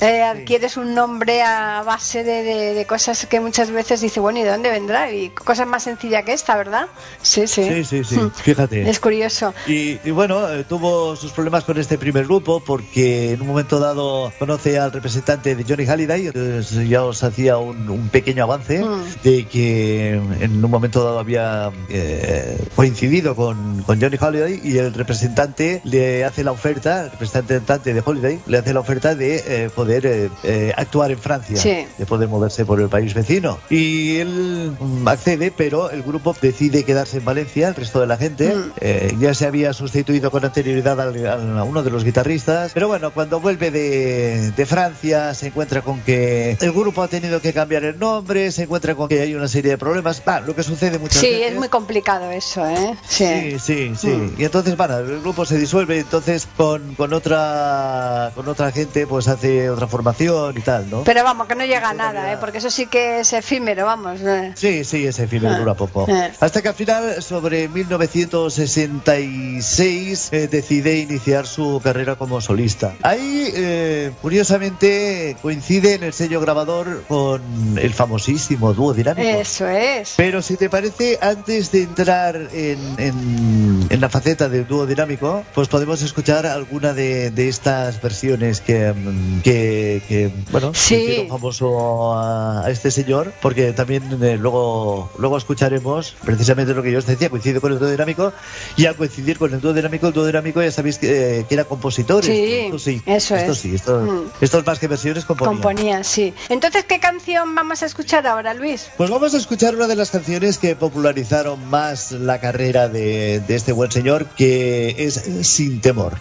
eh, 0.00 0.22
adquieres 0.22 0.76
un 0.76 0.94
nombre 0.94 1.42
a 1.42 1.82
base 1.84 2.22
de, 2.24 2.42
de- 2.42 2.74
de 2.74 2.86
cosas 2.86 3.26
que 3.26 3.40
muchas 3.40 3.70
veces 3.70 4.00
dice, 4.00 4.20
bueno, 4.20 4.38
¿y 4.38 4.42
de 4.42 4.50
dónde 4.50 4.70
vendrá? 4.70 5.10
Y 5.12 5.30
cosas 5.30 5.66
más 5.66 5.82
sencillas 5.84 6.24
que 6.24 6.32
esta, 6.32 6.56
¿verdad? 6.56 6.86
Sí, 7.22 7.46
sí. 7.46 7.64
Sí, 7.64 7.84
sí, 7.84 8.04
sí, 8.04 8.16
Mm. 8.16 8.30
fíjate. 8.32 8.88
Es 8.88 9.00
curioso. 9.00 9.54
Y, 9.66 9.98
y 10.04 10.10
bueno, 10.10 10.48
eh, 10.52 10.64
tuvo 10.64 11.16
sus 11.16 11.32
problemas 11.32 11.64
con 11.64 11.78
este 11.78 11.98
primer 11.98 12.24
grupo 12.24 12.60
porque 12.60 13.32
en 13.32 13.40
un 13.40 13.46
momento 13.46 13.78
dado 13.78 14.32
conoce 14.38 14.78
al 14.78 14.92
representante 14.92 15.54
de 15.54 15.64
Johnny 15.64 15.86
Halliday, 15.86 16.26
entonces 16.28 16.88
ya 16.88 17.02
os 17.04 17.22
hacía 17.22 17.58
un, 17.58 17.88
un 17.88 18.08
pequeño 18.08 18.44
avance 18.44 18.84
Mm. 18.84 19.04
de 19.24 19.46
que 19.46 20.12
en 20.40 20.64
un 20.64 20.70
momento 20.70 21.02
dado 21.04 21.18
había 21.18 21.70
eh, 21.88 22.58
coincidido 22.74 23.34
con, 23.34 23.82
con 23.84 24.00
Johnny 24.00 24.16
Halliday 24.18 24.60
y 24.62 24.78
el 24.78 24.92
representante 24.94 25.80
le 25.84 26.24
hace 26.24 26.44
la 26.44 26.52
oferta, 26.52 27.04
el 27.04 27.10
representante 27.12 27.94
de 27.94 28.02
Holiday 28.04 28.40
le 28.46 28.58
hace 28.58 28.72
la 28.74 28.80
oferta 28.80 29.14
de 29.14 29.42
eh, 29.46 29.70
poder 29.86 30.06
eh, 30.06 30.30
eh, 30.42 30.72
actuar 30.76 31.12
en 31.12 31.18
Francia, 31.18 31.56
Sí. 31.56 31.86
de 31.96 32.06
poder 32.06 32.28
moverse 32.28 32.64
por 32.64 32.80
el 32.80 32.88
país 32.88 33.14
vecino. 33.14 33.58
Y 33.70 34.16
él 34.16 34.76
accede, 35.06 35.52
pero 35.56 35.90
el 35.90 36.02
grupo 36.02 36.34
decide 36.40 36.82
quedarse 36.84 37.18
en 37.18 37.24
Valencia, 37.24 37.68
el 37.68 37.74
resto 37.76 38.00
de 38.00 38.06
la 38.08 38.16
gente. 38.16 38.52
Mm. 38.52 38.72
Eh, 38.80 39.14
ya 39.20 39.32
se 39.34 39.46
había 39.46 39.72
sustituido 39.72 40.30
con 40.32 40.44
anterioridad 40.44 41.00
al- 41.00 41.24
al- 41.26 41.58
a 41.58 41.62
uno 41.64 41.82
de 41.84 41.90
los 41.90 42.02
guitarristas. 42.04 42.72
Pero 42.74 42.88
bueno, 42.88 43.12
cuando 43.12 43.38
vuelve 43.40 43.70
de, 43.70 44.50
de 44.50 44.66
Francia 44.66 45.32
se 45.34 45.46
encuentra 45.48 45.82
con 45.82 46.00
que 46.00 46.56
el 46.60 46.72
grupo 46.72 47.02
ha 47.02 47.08
tenido 47.08 47.40
que 47.40 47.52
cambiar 47.52 47.84
el 47.84 47.98
nombre, 47.98 48.50
se 48.50 48.64
encuentra 48.64 48.94
con 48.96 49.08
que 49.08 49.20
hay 49.20 49.34
una 49.36 49.46
serie 49.48 49.70
de 49.70 49.78
problemas. 49.78 50.20
Va, 50.28 50.40
lo 50.40 50.54
que 50.56 50.64
sucede 50.64 50.98
muchas 50.98 51.20
Sí, 51.20 51.30
veces. 51.30 51.52
es 51.52 51.58
muy 51.58 51.68
complicado 51.68 52.30
eso, 52.32 52.66
¿eh? 52.66 52.96
Sí, 53.08 53.56
sí, 53.60 53.92
sí. 53.96 54.08
Mm. 54.08 54.34
Y 54.38 54.44
entonces, 54.44 54.76
bueno, 54.76 54.98
el 54.98 55.20
grupo 55.20 55.44
se 55.44 55.56
disuelve, 55.58 56.00
entonces 56.00 56.48
con, 56.56 56.94
con 56.96 57.12
otra 57.12 58.32
con 58.34 58.48
otra 58.48 58.72
gente 58.72 59.06
pues 59.06 59.28
hace 59.28 59.68
otra 59.76 59.86
formación 59.86 60.56
y 60.56 60.60
tal, 60.62 60.90
¿no? 60.90 61.04
Pero 61.04 61.22
vamos, 61.22 61.46
que 61.46 61.54
no 61.54 61.64
llega 61.64 61.90
a 61.90 61.94
nada, 61.94 62.32
¿eh? 62.32 62.36
Porque 62.40 62.58
eso 62.58 62.70
sí 62.70 62.86
que 62.86 63.20
es 63.20 63.32
efímero, 63.32 63.86
vamos. 63.86 64.20
eh. 64.22 64.52
Sí, 64.56 64.82
sí, 64.84 65.06
ese 65.06 65.28
film 65.28 65.46
Ah. 65.46 65.58
dura 65.58 65.74
poco. 65.74 66.06
Ah. 66.10 66.30
Hasta 66.40 66.62
que 66.62 66.68
al 66.68 66.74
final, 66.74 67.22
sobre 67.22 67.68
1966, 67.68 70.28
eh, 70.32 70.48
decide 70.50 70.98
iniciar 70.98 71.46
su 71.46 71.80
carrera 71.82 72.16
como 72.16 72.40
solista. 72.40 72.94
Ahí, 73.02 73.50
eh, 73.54 74.12
curiosamente, 74.22 75.36
coincide 75.42 75.94
en 75.94 76.02
el 76.04 76.12
sello 76.12 76.40
grabador 76.40 77.02
con 77.08 77.42
el 77.78 77.92
famosísimo 77.92 78.72
dúo 78.74 78.94
dinámico. 78.94 79.28
Eso 79.28 79.68
es. 79.68 80.14
Pero 80.16 80.42
si 80.42 80.56
te 80.56 80.70
parece, 80.70 81.18
antes 81.20 81.70
de 81.72 81.82
entrar 81.82 82.36
en, 82.52 82.78
en- 82.98 83.86
en 83.90 84.00
la 84.00 84.08
faceta 84.08 84.48
del 84.48 84.66
dúo 84.66 84.86
dinámico, 84.86 85.44
pues 85.54 85.68
podemos 85.68 86.02
escuchar 86.02 86.46
alguna 86.46 86.92
de, 86.92 87.30
de 87.30 87.48
estas 87.48 88.00
versiones 88.00 88.60
que, 88.60 88.92
mm, 88.92 89.40
que, 89.66 90.02
que, 90.08 90.30
bueno, 90.52 90.72
Sí. 90.74 91.26
famoso 91.28 92.14
a, 92.14 92.64
a 92.66 92.70
este 92.70 92.90
señor, 92.90 93.32
porque 93.42 93.72
también 93.72 94.02
eh, 94.22 94.36
luego, 94.38 95.10
luego 95.18 95.36
escucharemos 95.36 96.14
precisamente 96.24 96.74
lo 96.74 96.82
que 96.82 96.92
yo 96.92 96.98
os 96.98 97.06
decía, 97.06 97.28
coincide 97.30 97.60
con 97.60 97.72
el 97.72 97.78
dúo 97.78 97.90
dinámico, 97.90 98.32
y 98.76 98.86
al 98.86 98.94
coincidir 98.96 99.38
con 99.38 99.52
el 99.52 99.60
dúo 99.60 99.72
dinámico, 99.72 100.06
el 100.08 100.12
dúo 100.12 100.26
dinámico 100.26 100.62
ya 100.62 100.70
sabéis 100.70 100.98
que, 100.98 101.40
eh, 101.40 101.44
que 101.48 101.54
eran 101.54 101.66
compositores. 101.66 102.26
Sí, 102.26 102.54
Esto 102.66 102.78
sí, 102.78 103.02
eso 103.06 103.34
esto 103.36 103.52
es. 103.52 103.58
sí, 103.58 103.74
esto, 103.74 104.00
Mm. 104.00 104.30
estos 104.40 104.64
más 104.66 104.78
que 104.78 104.88
versiones 104.88 105.24
componían. 105.24 105.54
Componía, 105.54 106.04
sí. 106.04 106.32
Entonces, 106.48 106.84
¿qué 106.84 107.00
canción 107.00 107.54
vamos 107.54 107.82
a 107.82 107.86
escuchar 107.86 108.26
ahora, 108.26 108.54
Luis? 108.54 108.88
Pues 108.96 109.10
vamos 109.10 109.34
a 109.34 109.38
escuchar 109.38 109.74
una 109.74 109.86
de 109.86 109.96
las 109.96 110.10
canciones 110.10 110.58
que 110.58 110.76
popularizaron 110.76 111.68
más 111.68 112.12
la 112.12 112.40
carrera 112.40 112.88
de, 112.88 113.40
de 113.40 113.54
este 113.54 113.72
buen 113.72 113.90
señor, 113.90 114.26
que 114.36 114.94
es 114.98 115.14
Sin 115.42 115.80
Temor. 115.80 116.14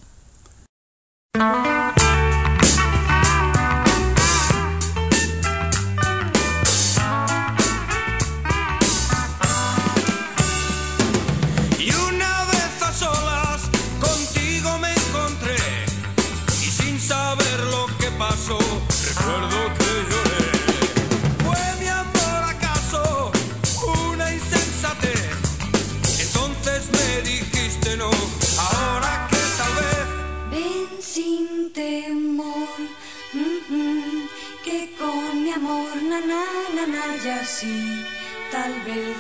na, 36.21 36.27
na, 36.31 36.43
na, 36.75 36.87
na, 36.87 37.17
ya 37.25 37.45
sí, 37.45 38.05
tal 38.51 38.73
vez 38.85 39.17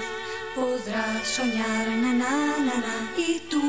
podrás 0.54 1.26
soñar, 1.26 1.86
na, 2.02 2.12
na, 2.12 2.34
na, 2.58 2.76
na, 2.86 2.96
y 3.16 3.40
tú 3.50 3.62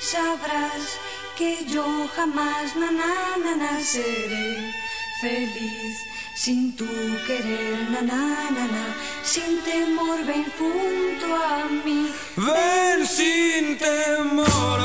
sabrás 0.00 0.98
que 1.36 1.64
yo 1.64 1.84
jamás, 2.14 2.76
na, 2.76 2.90
na, 2.90 3.14
na, 3.44 3.56
na, 3.56 3.80
seré 3.80 4.72
feliz 5.20 5.96
sin 6.34 6.72
tu 6.76 6.86
querer, 7.26 7.78
na, 7.90 8.00
na, 8.02 8.50
na, 8.50 8.64
na, 8.74 8.84
sin 9.24 9.60
temor, 9.62 10.18
ven 10.24 10.44
junto 10.58 11.26
a 11.34 11.68
mí. 11.84 12.12
Ven 12.36 13.06
sin 13.06 13.78
temor, 13.78 14.78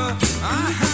ajá, 0.43 0.86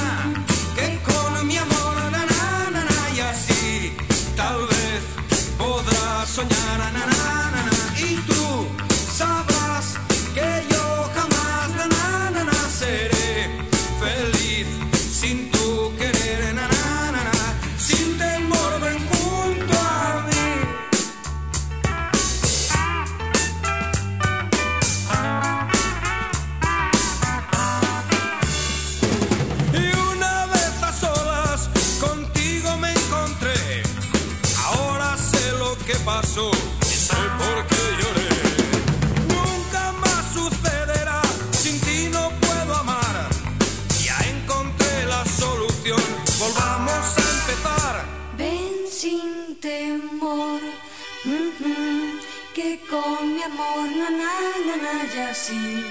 y 55.15 55.19
así 55.19 55.83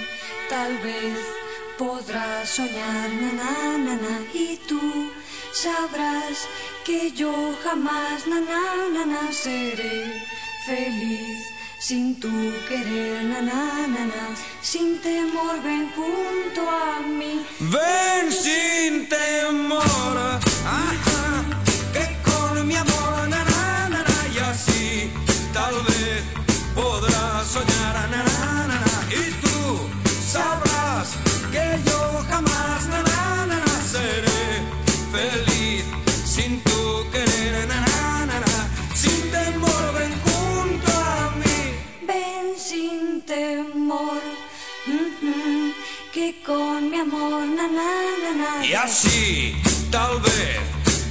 tal 0.49 0.77
vez 0.79 1.17
podrás 1.77 2.49
soñar, 2.49 3.09
na, 3.39 4.19
y 4.33 4.57
tú 4.67 4.79
sabrás 5.51 6.47
que 6.85 7.11
yo 7.11 7.33
jamás, 7.63 8.27
na, 8.27 9.31
seré 9.31 10.25
feliz. 10.65 11.39
Sin 11.79 12.17
tu 12.17 12.29
querer, 12.69 13.23
na, 13.25 13.41
sin 14.61 14.99
temor, 15.01 15.61
ven 15.63 15.91
junto 15.95 16.61
a 16.69 17.01
mí. 17.01 17.45
Ven 17.59 18.31
sin 18.31 19.09
temor, 19.09 20.39
que 21.91 22.05
con 22.23 22.65
mi 22.65 22.75
amor, 22.75 23.27
na, 23.27 23.43
na, 23.89 24.03
y 24.33 24.37
así 24.39 25.11
tal 25.53 25.75
vez 25.87 26.23
podrás 26.73 27.47
soñar, 27.47 27.95
na, 28.13 28.23
na, 28.71 28.92
sabrás 30.33 31.09
que 31.53 31.65
yo 31.87 31.99
jamás, 32.29 32.81
na, 32.91 32.99
na, 33.09 33.45
na, 33.49 33.57
na, 33.65 33.75
seré 33.93 34.43
feliz 35.13 35.85
sin 36.33 36.51
tu 36.67 36.81
querer, 37.13 37.67
sin 39.01 39.19
temor, 39.37 39.83
ven 39.97 40.13
junto 40.25 40.91
a 41.17 41.19
mí. 41.41 41.59
Ven 42.09 42.45
sin 42.69 43.21
temor, 43.33 44.21
que 46.13 46.27
con 46.47 46.89
mi 46.91 46.99
amor, 47.07 47.43
Y 48.69 48.73
así 48.73 49.61
tal 49.91 50.13
vez 50.27 50.59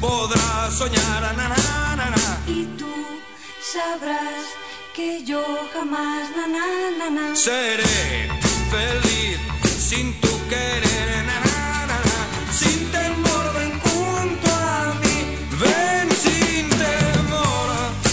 podrás 0.00 0.68
soñar, 0.80 1.22
y 2.48 2.60
tú 2.78 2.94
sabrás 3.72 4.44
que 4.96 5.22
yo 5.24 5.42
jamás, 5.72 6.22
Seré 7.34 8.41
feliz 8.72 9.38
sin 9.88 10.06
tu 10.22 10.32
querer, 10.48 11.24
na, 11.28 11.36
na, 11.46 11.86
na, 11.90 12.00
sin 12.60 12.80
temor 12.90 13.44
ven 13.56 13.72
junto 13.84 14.48
a 14.50 14.94
mí, 15.02 15.18
ven 15.62 16.08
sin 16.24 16.64
temor, 16.84 17.68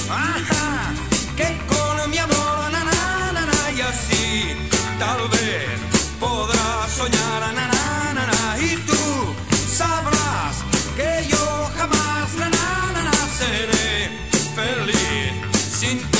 ajá, 0.09 0.93
que 1.37 1.49
con 1.71 1.95
mi 2.11 2.17
amor, 2.17 2.71
y 3.77 3.81
así 3.91 4.27
tal 5.03 5.21
vez 5.35 5.79
podrás 6.19 6.91
soñar, 6.99 7.41
y 8.69 8.75
tú 8.89 9.03
sabrás 9.79 10.55
que 10.97 11.11
yo 11.31 11.45
jamás, 11.77 12.29
seré 13.39 13.91
feliz 14.57 15.31
sin 15.79 15.97
tu 16.11 16.18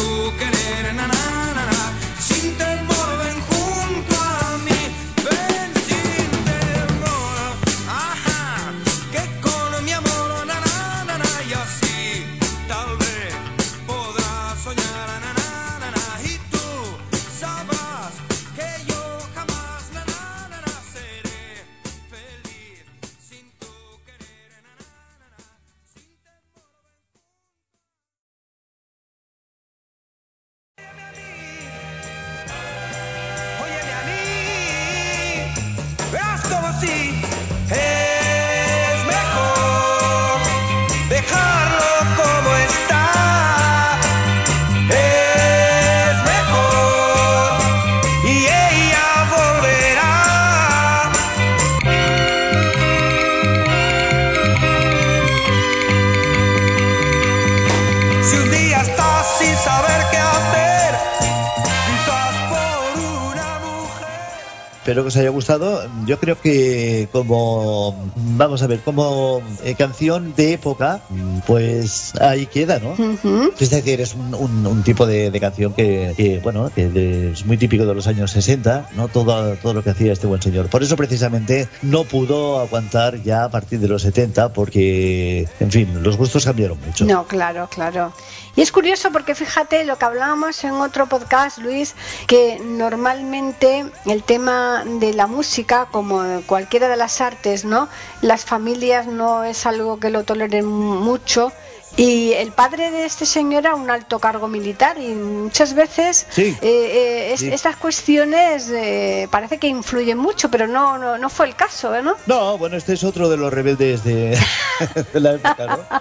Que 65.10 65.14
os 65.14 65.18
haya 65.18 65.32
gustado. 65.32 65.90
Yo 66.06 66.20
creo 66.20 66.40
que 66.40 67.10
como, 67.12 67.96
vamos 68.16 68.49
a 68.62 68.68
ver, 68.68 68.80
como 68.82 69.42
eh, 69.64 69.76
canción 69.76 70.34
de 70.36 70.54
época, 70.54 71.02
pues 71.48 72.14
ahí 72.20 72.46
queda, 72.46 72.80
¿no? 72.80 72.92
Ujú. 72.92 73.52
Es 73.60 73.70
decir, 73.70 74.02
es 74.02 74.14
un, 74.14 74.34
un- 74.36 74.68
un 74.68 74.84
tipo 74.84 75.06
de, 75.06 75.32
de 75.32 75.40
canción 75.40 75.74
que, 75.74 76.14
que, 76.18 76.40
bueno, 76.40 76.72
que 76.74 76.88
de- 76.90 77.32
es 77.32 77.46
muy 77.46 77.58
típico 77.58 77.86
de 77.86 77.94
los 77.96 78.08
años 78.08 78.32
60, 78.32 78.90
¿no? 78.96 79.08
Todo, 79.08 79.56
todo 79.56 79.74
lo 79.74 79.84
que 79.84 79.92
hacía 79.92 80.12
este 80.14 80.28
buen 80.28 80.42
señor. 80.42 80.68
Por 80.70 80.84
eso 80.84 80.96
precisamente 80.96 81.68
no 81.82 82.04
pudo 82.04 82.60
aguantar 82.60 83.22
ya 83.24 83.44
a 83.46 83.50
partir 83.50 83.80
de 83.80 83.88
los 83.88 84.02
70 84.02 84.54
porque, 84.54 85.48
en 85.60 85.72
fin, 85.72 86.04
los 86.04 86.18
gustos 86.18 86.46
cambiaron 86.46 86.80
mucho. 86.86 87.06
No, 87.06 87.26
claro, 87.26 87.68
claro. 87.74 88.14
Y 88.56 88.62
es 88.62 88.72
curioso 88.72 89.12
porque 89.12 89.36
fíjate 89.36 89.86
lo 89.86 89.98
que 89.98 90.06
hablábamos 90.06 90.64
en 90.64 90.72
otro 90.72 91.08
podcast, 91.08 91.60
Luis, 91.60 91.96
que 92.28 92.60
normalmente 92.60 93.86
el 94.06 94.24
tema 94.24 94.84
de 95.00 95.14
la 95.14 95.28
música, 95.28 95.88
como 95.92 96.42
cualquiera 96.46 96.90
de 96.90 96.98
las 96.98 97.22
artes, 97.22 97.64
¿no? 97.66 97.88
Las 98.22 98.44
familias 98.50 99.06
no 99.08 99.44
es 99.44 99.66
algo 99.68 100.00
que 100.00 100.10
lo 100.10 100.24
toleren 100.24 100.66
mucho. 100.66 101.52
Y 102.00 102.34
el 102.34 102.52
padre 102.54 102.92
de 102.92 103.06
este 103.06 103.26
señor 103.26 103.66
era 103.66 103.76
un 103.76 103.90
alto 103.90 104.20
cargo 104.20 104.48
militar 104.48 104.98
y 104.98 105.10
muchas 105.16 105.74
veces 105.74 106.26
Sí. 106.30 106.44
eh, 106.44 106.58
eh, 106.62 107.32
es- 107.34 107.40
Sí. 107.42 107.50
estas 107.52 107.76
cuestiones 107.76 108.70
eh, 108.70 109.28
parece 109.32 109.58
que 109.58 109.68
influyen 109.68 110.18
mucho, 110.18 110.50
pero 110.50 110.66
no, 110.68 110.98
no, 110.98 111.18
no 111.18 111.30
fue 111.30 111.48
el 111.48 111.56
caso, 111.56 111.94
¿eh, 111.96 112.02
¿no? 112.02 112.16
No, 112.26 112.58
bueno, 112.58 112.78
este 112.78 112.94
es 112.94 113.04
otro 113.04 113.28
de 113.30 113.38
los 113.38 113.52
rebeldes 113.52 114.04
de, 114.04 114.38
de 115.14 115.20
la 115.20 115.34
época, 115.34 115.66
¿no? 115.68 115.80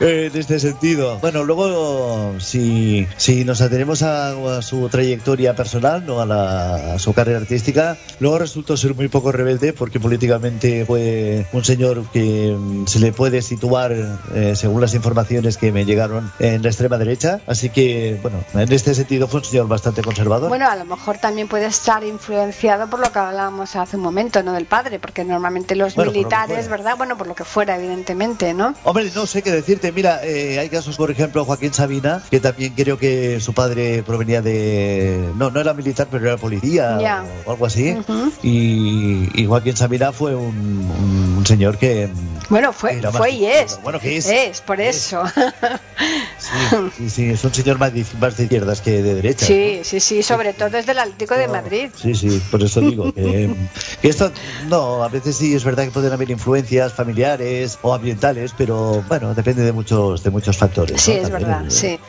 En 0.00 0.34
este 0.34 0.58
sentido. 0.58 1.18
Bueno, 1.18 1.44
luego, 1.44 2.34
si, 2.40 3.06
si 3.18 3.44
nos 3.44 3.60
atenemos 3.60 4.02
a, 4.02 4.56
a 4.56 4.62
su 4.62 4.88
trayectoria 4.88 5.54
personal, 5.54 6.06
no 6.06 6.22
a, 6.22 6.26
la- 6.26 6.94
a 6.94 6.98
su 6.98 7.12
carrera 7.12 7.38
artística, 7.38 7.98
luego 8.18 8.38
resultó 8.38 8.78
ser 8.78 8.94
muy 8.94 9.08
poco 9.08 9.30
rebelde 9.30 9.74
porque 9.74 10.00
políticamente 10.00 10.86
fue 10.86 11.44
un 11.52 11.64
señor 11.64 12.04
que 12.12 12.56
mm, 12.58 12.86
se 12.86 12.98
le 12.98 13.12
puede 13.12 13.42
situar, 13.42 13.94
eh, 14.34 14.54
según 14.56 14.80
las 14.80 14.94
informaciones 14.94 15.56
que 15.56 15.72
me 15.72 15.84
llegaron, 15.84 16.30
en 16.38 16.62
la 16.62 16.68
extrema 16.68 16.98
derecha. 16.98 17.40
Así 17.46 17.70
que, 17.70 18.18
bueno, 18.22 18.38
en 18.54 18.72
este 18.72 18.94
sentido 18.94 19.28
fue 19.28 19.40
un 19.40 19.44
señor 19.46 19.68
bastante 19.68 20.02
conservador. 20.02 20.48
Bueno, 20.48 20.68
a 20.68 20.76
lo 20.76 20.84
mejor 20.84 21.18
también 21.18 21.48
puede 21.48 21.66
estar 21.66 22.02
influenciado 22.04 22.88
por 22.88 23.00
lo 23.00 23.10
que 23.12 23.18
hablábamos 23.18 23.76
hace 23.76 23.96
un 23.96 24.02
momento, 24.02 24.42
¿no? 24.42 24.52
Del 24.52 24.66
padre, 24.66 24.98
porque 24.98 25.24
normalmente 25.24 25.74
los 25.76 25.94
Bueno, 25.94 26.10
lo 26.12 26.16
militares, 26.18 26.66
fuera. 26.66 26.70
¿verdad? 26.76 26.96
Bueno, 26.96 27.16
por 27.18 27.26
lo 27.26 27.34
que 27.34 27.44
fuera, 27.44 27.76
evidentemente, 27.76 28.54
¿no? 28.54 28.74
Hombre, 28.84 29.10
no 29.14 29.26
sé 29.26 29.42
qué 29.42 29.50
decirte. 29.50 29.92
Mira, 29.92 30.20
eh, 30.24 30.58
hay 30.58 30.68
casos, 30.68 30.96
por 30.96 31.10
ejemplo, 31.10 31.44
Joaquín 31.44 31.72
Sabina, 31.72 32.22
que 32.30 32.40
también 32.40 32.74
creo 32.74 32.98
que 32.98 33.40
su 33.40 33.52
padre 33.54 34.02
provenía 34.04 34.42
de. 34.42 35.30
No, 35.36 35.50
no 35.50 35.60
era 35.60 35.74
militar, 35.74 36.08
pero 36.10 36.26
era 36.26 36.36
policía 36.36 36.98
Ya. 37.00 37.24
o 37.46 37.50
algo 37.52 37.66
así. 37.66 37.92
Ujú. 37.92 38.32
y, 38.42 39.28
y 39.34 39.46
Joaquín 39.46 39.76
Sabina 39.76 40.12
fue 40.12 40.34
un, 40.34 40.54
un- 40.56 41.34
un 41.38 41.46
señor 41.46 41.78
que. 41.78 42.08
Bueno, 42.50 42.72
fue, 42.72 43.00
fue 43.12 43.30
y 43.30 43.46
es. 43.46 43.80
Bueno, 43.80 44.00
que 44.00 44.16
es. 44.16 44.26
Es, 44.26 44.60
por 44.60 44.80
eso. 44.80 45.22
Sí, 46.38 46.90
sí, 46.96 47.10
sí, 47.10 47.30
es 47.30 47.44
un 47.44 47.54
señor 47.54 47.78
más 47.78 47.92
de, 47.94 48.04
más 48.18 48.36
de 48.36 48.44
izquierdas 48.44 48.80
que 48.80 49.02
de 49.02 49.14
derechas. 49.14 49.46
Sí, 49.46 49.82
sí, 49.84 50.00
sí, 50.00 50.22
sobre 50.22 50.52
todo 50.52 50.70
desde 50.70 50.92
el 50.92 50.98
Atlético 50.98 51.36
de 51.36 51.46
Madrid. 51.46 51.90
Sí, 51.94 52.14
sí, 52.14 52.42
por 52.50 52.62
eso 52.62 52.80
digo 52.80 53.12
que, 53.12 53.54
que 54.02 54.08
esto, 54.08 54.32
no, 54.68 55.04
a 55.04 55.08
veces 55.08 55.36
sí 55.36 55.54
es 55.54 55.62
verdad 55.62 55.84
que 55.84 55.90
pueden 55.90 56.12
haber 56.12 56.30
influencias 56.30 56.92
familiares 56.92 57.78
o 57.82 57.94
ambientales, 57.94 58.52
pero 58.56 59.04
bueno, 59.06 59.34
depende 59.34 59.62
de 59.62 59.72
muchos, 59.72 60.22
de 60.24 60.30
muchos 60.30 60.56
factores. 60.56 61.00
Sí, 61.00 61.12
¿no? 61.12 61.16
es 61.18 61.30
También, 61.30 61.48
verdad, 61.50 61.64
sí. 61.68 62.00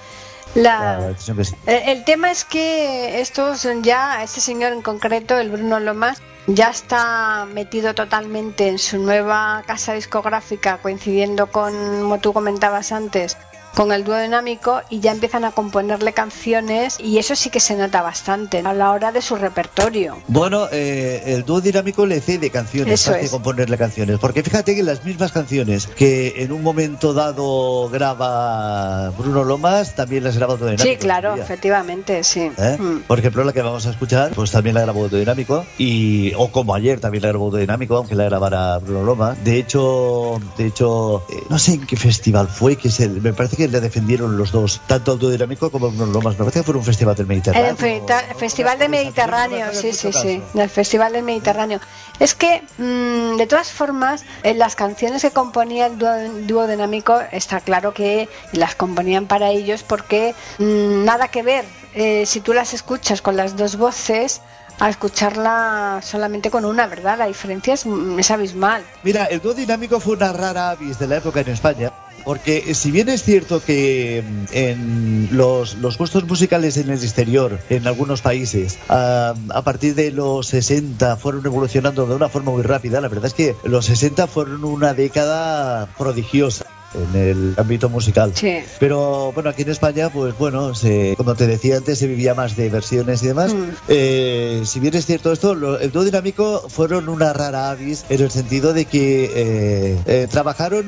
La 0.55 1.13
sí. 1.17 1.31
el, 1.65 1.97
el 1.97 2.03
tema 2.05 2.31
es 2.31 2.43
que 2.45 3.21
estos 3.21 3.67
ya, 3.81 4.23
este 4.23 4.41
señor 4.41 4.73
en 4.73 4.81
concreto, 4.81 5.37
el 5.37 5.49
Bruno 5.49 5.79
Lomas, 5.79 6.21
ya 6.47 6.69
está 6.69 7.45
metido 7.45 7.93
totalmente 7.93 8.67
en 8.67 8.79
su 8.79 8.97
nueva 8.97 9.63
casa 9.65 9.93
discográfica, 9.93 10.77
coincidiendo 10.77 11.47
con, 11.47 11.73
como 12.01 12.19
tú 12.19 12.33
comentabas 12.33 12.91
antes, 12.91 13.37
con 13.75 13.91
el 13.91 14.03
dúo 14.03 14.17
dinámico 14.17 14.81
y 14.89 14.99
ya 14.99 15.11
empiezan 15.11 15.45
a 15.45 15.51
componerle 15.51 16.13
canciones 16.13 16.97
y 16.99 17.17
eso 17.17 17.35
sí 17.35 17.49
que 17.49 17.59
se 17.59 17.75
nota 17.75 18.01
bastante 18.01 18.59
a 18.59 18.73
la 18.73 18.91
hora 18.91 19.11
de 19.11 19.21
su 19.21 19.35
repertorio. 19.35 20.17
Bueno, 20.27 20.67
eh, 20.71 21.23
el 21.27 21.45
dúo 21.45 21.61
dinámico 21.61 22.05
le 22.05 22.21
cede 22.21 22.49
canciones 22.49 23.07
es. 23.07 23.31
componerle 23.31 23.77
canciones. 23.77 24.19
Porque 24.19 24.43
fíjate 24.43 24.75
que 24.75 24.83
las 24.83 25.03
mismas 25.05 25.31
canciones 25.31 25.87
que 25.87 26.43
en 26.43 26.51
un 26.51 26.63
momento 26.63 27.13
dado 27.13 27.89
graba 27.89 29.09
Bruno 29.11 29.43
Lomas, 29.43 29.95
también 29.95 30.23
las 30.23 30.37
graba 30.37 30.55
Dúo 30.55 30.67
Dinámico. 30.67 30.83
Sí, 30.83 30.97
claro, 30.97 31.35
efectivamente, 31.35 32.23
sí. 32.23 32.51
¿Eh? 32.57 32.77
Mm. 32.79 33.01
Por 33.01 33.19
ejemplo, 33.19 33.43
la 33.43 33.53
que 33.53 33.61
vamos 33.61 33.85
a 33.87 33.91
escuchar, 33.91 34.31
pues 34.33 34.51
también 34.51 34.75
la 34.75 34.81
grabó 34.81 35.07
Dúo 35.07 35.19
Dinámico 35.19 35.65
y 35.77 36.33
o 36.35 36.49
como 36.51 36.73
ayer 36.73 36.99
también 36.99 37.23
la 37.23 37.29
grabó 37.29 37.49
Dúo 37.49 37.59
Dinámico, 37.59 37.95
aunque 37.95 38.15
la 38.15 38.25
grabara 38.25 38.77
Bruno 38.79 39.03
Lomas. 39.03 39.43
De 39.43 39.57
hecho, 39.57 40.39
de 40.57 40.67
hecho, 40.67 41.23
eh, 41.29 41.43
no 41.49 41.59
sé 41.59 41.73
en 41.73 41.85
qué 41.85 41.95
festival 41.95 42.47
fue 42.47 42.75
que 42.75 42.89
se, 42.89 43.09
me 43.09 43.33
parece 43.33 43.57
que 43.57 43.60
le 43.67 43.81
defendieron 43.81 44.37
los 44.37 44.51
dos, 44.51 44.81
tanto 44.87 45.13
el 45.13 45.19
Dúo 45.19 45.29
Dinámico 45.29 45.69
como 45.71 45.89
Lomas. 45.89 46.33
Me 46.33 46.39
parece 46.45 46.59
que 46.59 46.63
fue 46.63 46.75
un 46.75 46.83
festival 46.83 47.15
del 47.15 47.27
Mediterráneo. 47.27 47.69
El 47.71 47.77
Festa- 47.77 48.23
Festival 48.37 48.79
del 48.79 48.89
Mediterráneo, 48.89 49.67
sí, 49.73 49.93
sí, 49.93 50.11
sí, 50.13 50.41
del 50.53 50.69
Festival 50.69 51.13
del 51.13 51.23
Mediterráneo. 51.23 51.79
Es 52.19 52.35
que, 52.35 52.61
mm, 52.77 53.37
de 53.37 53.47
todas 53.47 53.69
formas, 53.71 54.23
en 54.43 54.59
las 54.59 54.75
canciones 54.75 55.21
que 55.21 55.31
componía 55.31 55.87
el 55.87 55.97
dúo, 55.97 56.11
dúo 56.47 56.67
dinámico, 56.67 57.19
está 57.31 57.59
claro 57.61 57.93
que 57.93 58.29
las 58.53 58.75
componían 58.75 59.25
para 59.27 59.49
ellos 59.49 59.83
porque 59.83 60.35
mm, 60.59 61.03
nada 61.05 61.27
que 61.29 61.43
ver. 61.43 61.65
Eh, 61.93 62.25
si 62.25 62.39
tú 62.41 62.53
las 62.53 62.73
escuchas 62.73 63.21
con 63.21 63.35
las 63.35 63.57
dos 63.57 63.75
voces, 63.77 64.41
a 64.79 64.89
escucharla 64.89 65.99
solamente 66.01 66.49
con 66.49 66.65
una, 66.65 66.87
¿verdad? 66.87 67.17
La 67.17 67.27
diferencia 67.27 67.73
es, 67.73 67.85
mm, 67.85 68.17
es 68.19 68.31
abismal. 68.31 68.83
Mira, 69.03 69.25
el 69.25 69.39
dúo 69.41 69.53
dinámico 69.53 69.99
fue 69.99 70.15
una 70.15 70.33
rara 70.33 70.71
avis 70.71 70.97
de 70.97 71.07
la 71.07 71.17
época 71.17 71.41
en 71.41 71.49
España. 71.49 71.91
Porque 72.23 72.63
eh, 72.67 72.75
si 72.75 72.91
bien 72.91 73.09
es 73.09 73.23
cierto 73.23 73.63
que 73.63 74.23
mm, 74.25 74.45
en 74.51 75.29
los, 75.31 75.75
los 75.75 75.97
gustos 75.97 76.23
musicales 76.25 76.77
en 76.77 76.89
el 76.89 77.03
exterior, 77.03 77.59
en 77.69 77.87
algunos 77.87 78.21
países, 78.21 78.77
a, 78.89 79.33
a 79.49 79.61
partir 79.63 79.95
de 79.95 80.11
los 80.11 80.47
60 80.47 81.17
fueron 81.17 81.45
evolucionando 81.45 82.05
de 82.05 82.15
una 82.15 82.29
forma 82.29 82.51
muy 82.51 82.63
rápida, 82.63 83.01
la 83.01 83.07
verdad 83.07 83.25
es 83.27 83.33
que 83.33 83.55
los 83.63 83.85
60 83.85 84.27
fueron 84.27 84.63
una 84.63 84.93
década 84.93 85.87
prodigiosa 85.97 86.65
en 86.93 87.15
el 87.21 87.53
ámbito 87.57 87.89
musical. 87.89 88.31
Sí. 88.35 88.57
Pero 88.79 89.31
bueno, 89.33 89.49
aquí 89.49 89.61
en 89.63 89.69
España, 89.69 90.09
pues 90.09 90.37
bueno, 90.37 90.73
se- 90.75 91.15
como 91.17 91.35
te 91.35 91.47
decía 91.47 91.77
antes, 91.77 91.99
se 91.99 92.07
vivía 92.07 92.33
más 92.35 92.55
de 92.55 92.69
versiones 92.69 93.21
y 93.23 93.27
demás. 93.27 93.53
Mm. 93.53 93.63
Eh, 93.87 94.61
si 94.65 94.79
bien 94.79 94.95
es 94.95 95.05
cierto 95.05 95.31
esto, 95.31 95.55
lo- 95.55 95.79
el 95.79 95.91
dúo 95.91 96.03
dinámico 96.03 96.65
fueron 96.69 97.09
una 97.09 97.33
rara 97.33 97.69
avis 97.69 98.05
en 98.09 98.21
el 98.21 98.31
sentido 98.31 98.73
de 98.73 98.85
que 98.85 99.31
eh, 99.33 99.97
eh, 100.05 100.27
trabajaron 100.29 100.85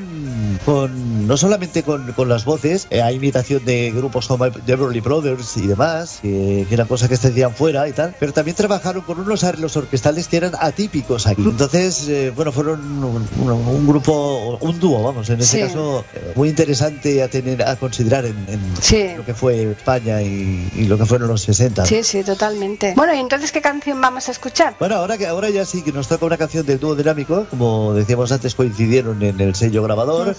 con 0.65 1.27
no 1.27 1.37
solamente 1.37 1.83
con, 1.83 2.11
con 2.13 2.29
las 2.29 2.45
voces, 2.45 2.87
eh, 2.89 3.01
a 3.01 3.11
imitación 3.11 3.63
de 3.65 3.91
grupos 3.95 4.27
como 4.27 4.49
The 4.51 4.73
Everly 4.73 4.99
Brothers 4.99 5.57
y 5.57 5.67
demás, 5.67 6.19
que, 6.21 6.65
que 6.67 6.73
eran 6.73 6.87
cosas 6.87 7.09
que 7.09 7.17
se 7.17 7.29
hacían 7.29 7.53
fuera 7.53 7.87
y 7.87 7.93
tal, 7.93 8.15
pero 8.19 8.33
también 8.33 8.55
trabajaron 8.55 9.03
con 9.03 9.19
unos 9.19 9.43
arreglos 9.43 9.75
orquestales 9.77 10.27
que 10.27 10.37
eran 10.37 10.51
atípicos 10.59 11.27
aquí. 11.27 11.41
Entonces, 11.43 12.07
eh, 12.09 12.31
bueno, 12.35 12.51
fueron 12.51 12.81
un, 13.03 13.27
un- 13.41 13.51
un 13.51 13.87
grupo, 13.87 14.57
un 14.61 14.79
dúo, 14.79 15.03
vamos, 15.03 15.29
en 15.29 15.39
este 15.39 15.57
Sí. 15.57 15.63
caso, 15.63 15.92
muy 16.35 16.49
interesante 16.49 17.21
a 17.23 17.27
tener, 17.27 17.63
a 17.63 17.75
considerar 17.75 18.25
en, 18.25 18.35
en 18.47 18.59
Sí. 18.81 19.09
lo 19.17 19.25
que 19.25 19.33
fue 19.33 19.63
España 19.71 20.21
y, 20.21 20.69
y 20.75 20.85
lo 20.85 20.97
que 20.97 21.05
fueron 21.05 21.27
los 21.27 21.41
60. 21.41 21.85
Sí, 21.85 22.03
sí, 22.03 22.23
totalmente. 22.23 22.93
Bueno, 22.95 23.13
y 23.13 23.19
entonces, 23.19 23.51
¿qué 23.51 23.61
canción 23.61 23.99
vamos 24.01 24.27
a 24.27 24.31
escuchar? 24.31 24.75
Bueno, 24.79 24.95
ahora 24.95 25.17
que 25.17 25.27
ahora 25.27 25.49
ya 25.49 25.65
sí 25.65 25.81
que 25.81 25.91
nos 25.91 26.07
toca 26.07 26.25
una 26.25 26.37
canción 26.37 26.65
del 26.65 26.79
dúo 26.79 26.95
dinámico, 26.95 27.45
como 27.49 27.93
decíamos 27.93 28.31
antes, 28.31 28.55
coincidieron 28.55 29.21
en 29.23 29.39
el 29.39 29.55
sello 29.55 29.83
grabador 29.83 30.35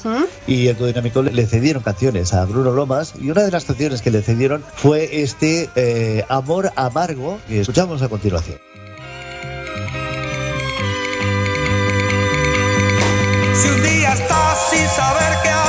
y 0.46 0.66
el 0.68 0.76
dúo 0.76 0.86
dinámico 0.86 1.22
le, 1.22 1.32
le 1.32 1.46
cedieron 1.46 1.82
canciones 1.82 2.32
a 2.34 2.44
Bruno 2.44 2.72
Lomas 2.72 3.14
y 3.20 3.30
una 3.30 3.42
de 3.42 3.50
las 3.50 3.64
canciones 3.64 4.02
que 4.02 4.10
le 4.10 4.22
cedieron 4.22 4.64
fue 4.76 5.22
este 5.22 5.68
eh, 5.76 6.24
Amor 6.28 6.72
Amargo 6.76 7.38
que 7.48 7.60
escuchamos 7.60 8.02
a 8.02 8.08
continuación. 8.08 8.58
Sin 14.74 14.88
saber 14.88 15.38
qué 15.42 15.63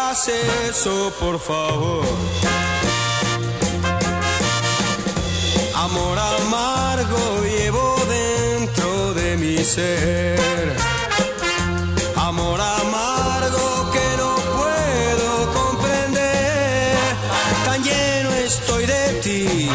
digas 0.00 0.28
eso, 0.68 1.12
por 1.18 1.38
favor. 1.38 2.04
Amor 5.74 6.18
amargo 6.18 7.42
llevo 7.44 7.96
dentro 8.08 9.14
de 9.14 9.36
mi 9.36 9.58
ser. 9.64 10.76
Amor 12.16 12.60
amargo 12.60 13.90
que 13.92 14.16
no 14.16 14.34
puedo 14.58 15.52
comprender. 15.52 16.98
Tan 17.64 17.82
lleno 17.82 18.30
estoy 18.34 18.86
de 18.86 19.20
ti. 19.22 19.68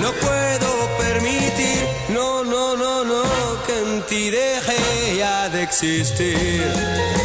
No 0.00 0.10
puedo 0.12 0.70
permitir, 0.98 1.86
no, 2.08 2.44
no, 2.44 2.76
no, 2.76 3.04
no, 3.04 3.22
que 3.66 3.78
en 3.78 4.02
ti 4.02 4.30
deje 4.30 5.16
ya 5.18 5.48
de 5.48 5.62
existir. 5.62 7.22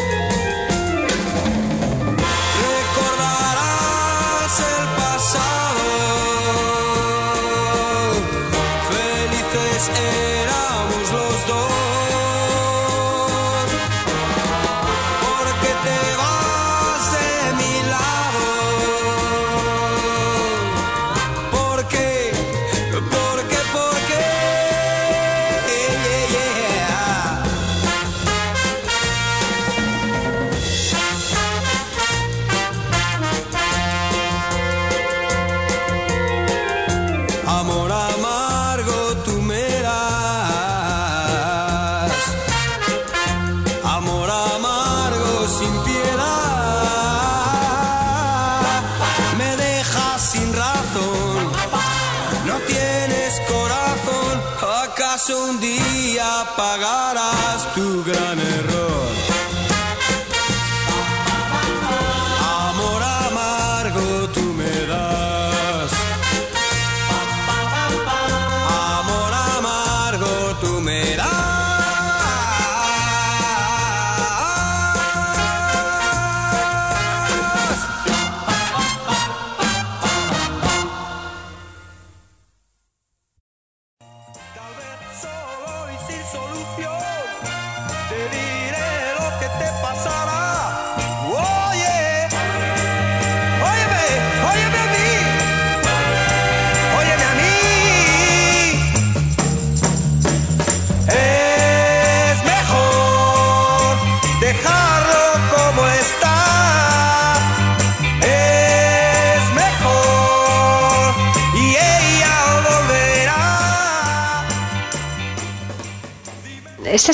Sin 45.60 45.74
piedad. 45.84 46.62
Me 49.38 49.56
dejas 49.58 50.22
sin 50.32 50.54
razón. 50.54 51.52
No 52.46 52.56
tienes 52.68 53.42
corazón. 53.48 54.36
¿Acaso 54.84 55.34
un 55.50 55.60
día 55.60 56.30
pagarás 56.56 57.74
tu 57.76 58.04
gran 58.04 58.40
error? 58.40 58.67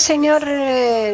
Señor 0.04 0.44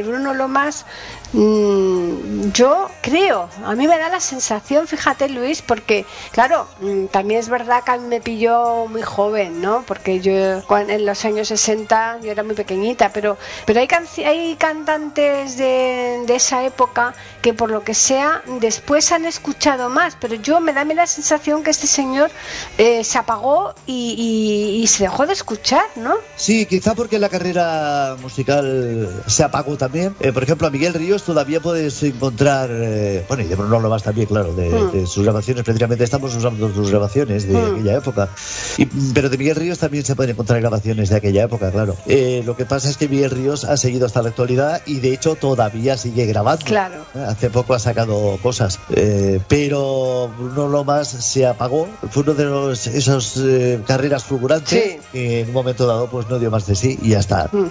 Bruno 0.03 0.33
Lomas 0.33 0.85
Mm, 1.31 2.51
yo 2.53 2.89
creo, 3.03 3.49
a 3.63 3.75
mí 3.75 3.87
me 3.87 3.99
da 3.99 4.09
la 4.09 4.19
sensación, 4.19 4.87
fíjate 4.87 5.29
Luis, 5.29 5.61
porque 5.61 6.03
claro, 6.31 6.67
mm, 6.81 7.05
también 7.05 7.39
es 7.39 7.49
verdad 7.49 7.83
que 7.83 7.91
a 7.91 7.97
mí 7.97 8.07
me 8.07 8.19
pilló 8.19 8.87
muy 8.87 9.03
joven, 9.03 9.61
¿no? 9.61 9.83
Porque 9.85 10.21
yo 10.21 10.33
en 10.33 11.05
los 11.05 11.25
años 11.25 11.49
60 11.49 12.21
yo 12.23 12.31
era 12.31 12.41
muy 12.41 12.55
pequeñita, 12.55 13.11
pero, 13.13 13.37
pero 13.67 13.79
hay, 13.79 14.55
cantantes 14.57 15.57
de, 15.57 16.25
esa 16.29 16.63
época 16.63 17.13
que 17.41 17.53
por 17.53 17.69
lo 17.69 17.83
que 17.83 17.93
sea 17.93 18.41
después 18.59 19.11
han 19.11 19.25
escuchado 19.25 19.89
más, 19.89 20.17
pero 20.19 20.35
yo 20.35 20.59
me 20.59 20.73
da 20.73 20.83
la 20.83 21.05
sensación 21.05 21.63
que 21.63 21.69
este 21.69 21.85
señor 21.85 22.31
eh, 22.79 23.03
se 23.03 23.17
apagó 23.19 23.75
y, 23.85 24.83
se 24.87 25.03
dejó 25.03 25.27
de 25.27 25.33
escuchar, 25.33 25.85
¿no? 25.95 26.15
Sí, 26.35 26.65
quizá 26.65 26.95
porque 26.95 27.19
la 27.19 27.29
carrera 27.29 28.15
musical 28.19 29.23
se 29.27 29.43
apagó 29.43 29.77
también. 29.79 30.15
Eh, 30.19 30.31
por 30.31 30.43
ejemplo, 30.43 30.67
a 30.67 30.69
Miguel 30.69 30.93
Ríos 30.93 31.23
todavía 31.23 31.59
puedes 31.59 32.03
encontrar, 32.03 32.69
eh, 32.71 33.25
bueno, 33.27 33.43
y 33.43 33.47
de 33.47 33.55
Bruno 33.55 33.79
Lomas 33.79 34.03
también, 34.03 34.27
claro, 34.27 34.51
hmm. 34.51 34.91
de, 34.91 35.07
sus 35.07 35.23
grabaciones, 35.23 35.63
precisamente 35.63 36.03
estamos 36.03 36.35
usando 36.35 36.71
sus 36.71 36.91
grabaciones 36.91 37.47
de 37.47 37.53
hmm. 37.53 37.73
aquella 37.73 37.97
época. 37.97 38.29
pero 39.13 39.29
de 39.29 39.37
Miguel 39.37 39.55
Ríos 39.55 39.79
también 39.79 40.05
se 40.05 40.15
pueden 40.15 40.31
encontrar 40.31 40.59
grabaciones 40.61 41.09
de 41.09 41.15
aquella 41.15 41.43
época, 41.43 41.71
claro. 41.71 41.95
Eh, 42.05 42.43
lo 42.45 42.55
que 42.55 42.65
pasa 42.65 42.89
es 42.89 42.97
que 42.97 43.07
Miguel 43.07 43.31
Ríos 43.31 43.63
ha 43.63 43.77
seguido 43.77 44.05
hasta 44.05 44.21
la 44.21 44.29
actualidad 44.29 44.81
y 44.85 44.99
de 44.99 45.13
hecho 45.13 45.35
todavía 45.35 45.97
sigue 45.97 46.25
grabando. 46.25 46.65
Claro. 46.65 47.05
Eh, 47.15 47.25
hace 47.27 47.49
poco 47.49 47.73
ha 47.73 47.79
sacado 47.79 48.37
cosas. 48.43 48.79
pero 49.47 50.31
Bruno 50.37 50.67
Lomas 50.67 51.07
se 51.07 51.47
apagó. 51.47 51.87
Fue 52.11 52.23
uno 52.23 52.33
de 52.33 52.45
los, 52.45 52.85
esas 52.87 53.39
carreras 53.87 54.23
fulgurantes 54.23 54.99
que 55.11 55.41
en 55.41 55.47
un 55.47 55.53
momento 55.53 55.87
dado 55.87 56.07
pues 56.07 56.27
no 56.29 56.37
dio 56.39 56.51
más 56.51 56.65
de 56.67 56.75
sí 56.75 56.99
y 57.01 57.09
ya 57.09 57.19
está. 57.19 57.49
Hmm. 57.51 57.69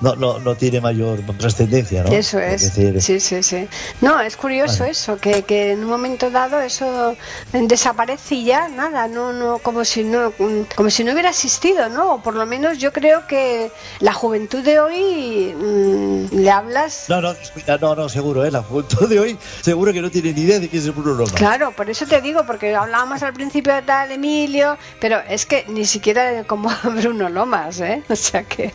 no, 0.00 0.16
no, 0.16 0.38
no, 0.38 0.54
tiene 0.56 0.80
mayor 0.80 0.95
trascendencia, 1.38 2.04
¿no? 2.04 2.12
Eso 2.12 2.38
es. 2.38 2.72
sí, 3.00 3.20
sí, 3.20 3.42
sí. 3.42 3.68
No, 4.00 4.20
es 4.20 4.36
curioso 4.36 4.84
eso, 4.84 5.18
que, 5.18 5.42
que, 5.42 5.72
en 5.72 5.84
un 5.84 5.90
momento 5.90 6.30
dado 6.30 6.60
eso 6.60 7.16
desaparece 7.52 8.36
y 8.36 8.44
ya 8.46 8.68
nada, 8.68 9.08
no, 9.08 9.32
no, 9.32 9.58
como 9.58 9.84
si 9.84 10.04
no, 10.04 10.32
como 10.74 10.90
si 10.90 11.04
no 11.04 11.12
hubiera 11.12 11.30
existido, 11.30 11.88
¿no? 11.88 12.14
O 12.14 12.22
por 12.22 12.34
lo 12.34 12.46
menos 12.46 12.78
yo 12.78 12.92
creo 12.92 13.26
que 13.26 13.70
la 14.00 14.12
juventud 14.12 14.62
de 14.62 14.80
hoy 14.80 15.54
mm, 15.54 16.36
le 16.36 16.50
hablas. 16.50 17.06
No, 17.08 17.20
no, 17.20 17.34
no, 17.80 17.94
no, 17.94 18.08
seguro, 18.08 18.44
¿eh? 18.44 18.50
La 18.50 18.62
juventud 18.62 19.08
de 19.08 19.18
hoy 19.18 19.38
seguro 19.62 19.92
que 19.92 20.00
no 20.00 20.10
tiene 20.10 20.32
ni 20.32 20.42
idea 20.42 20.60
de 20.60 20.68
quién 20.68 20.82
es 20.82 20.94
Bruno 20.94 21.12
Lomas. 21.12 21.32
Claro, 21.32 21.72
por 21.72 21.90
eso 21.90 22.06
te 22.06 22.20
digo, 22.20 22.44
porque 22.46 22.74
hablábamos 22.74 23.22
al 23.22 23.32
principio 23.32 23.74
de 23.74 23.82
tal 23.82 24.10
Emilio, 24.12 24.76
pero 25.00 25.18
es 25.28 25.46
que 25.46 25.64
ni 25.68 25.84
siquiera 25.84 26.44
como 26.44 26.70
Bruno 26.84 27.28
Lomas, 27.28 27.80
¿eh? 27.80 28.02
O 28.08 28.16
sea 28.16 28.44
que. 28.44 28.72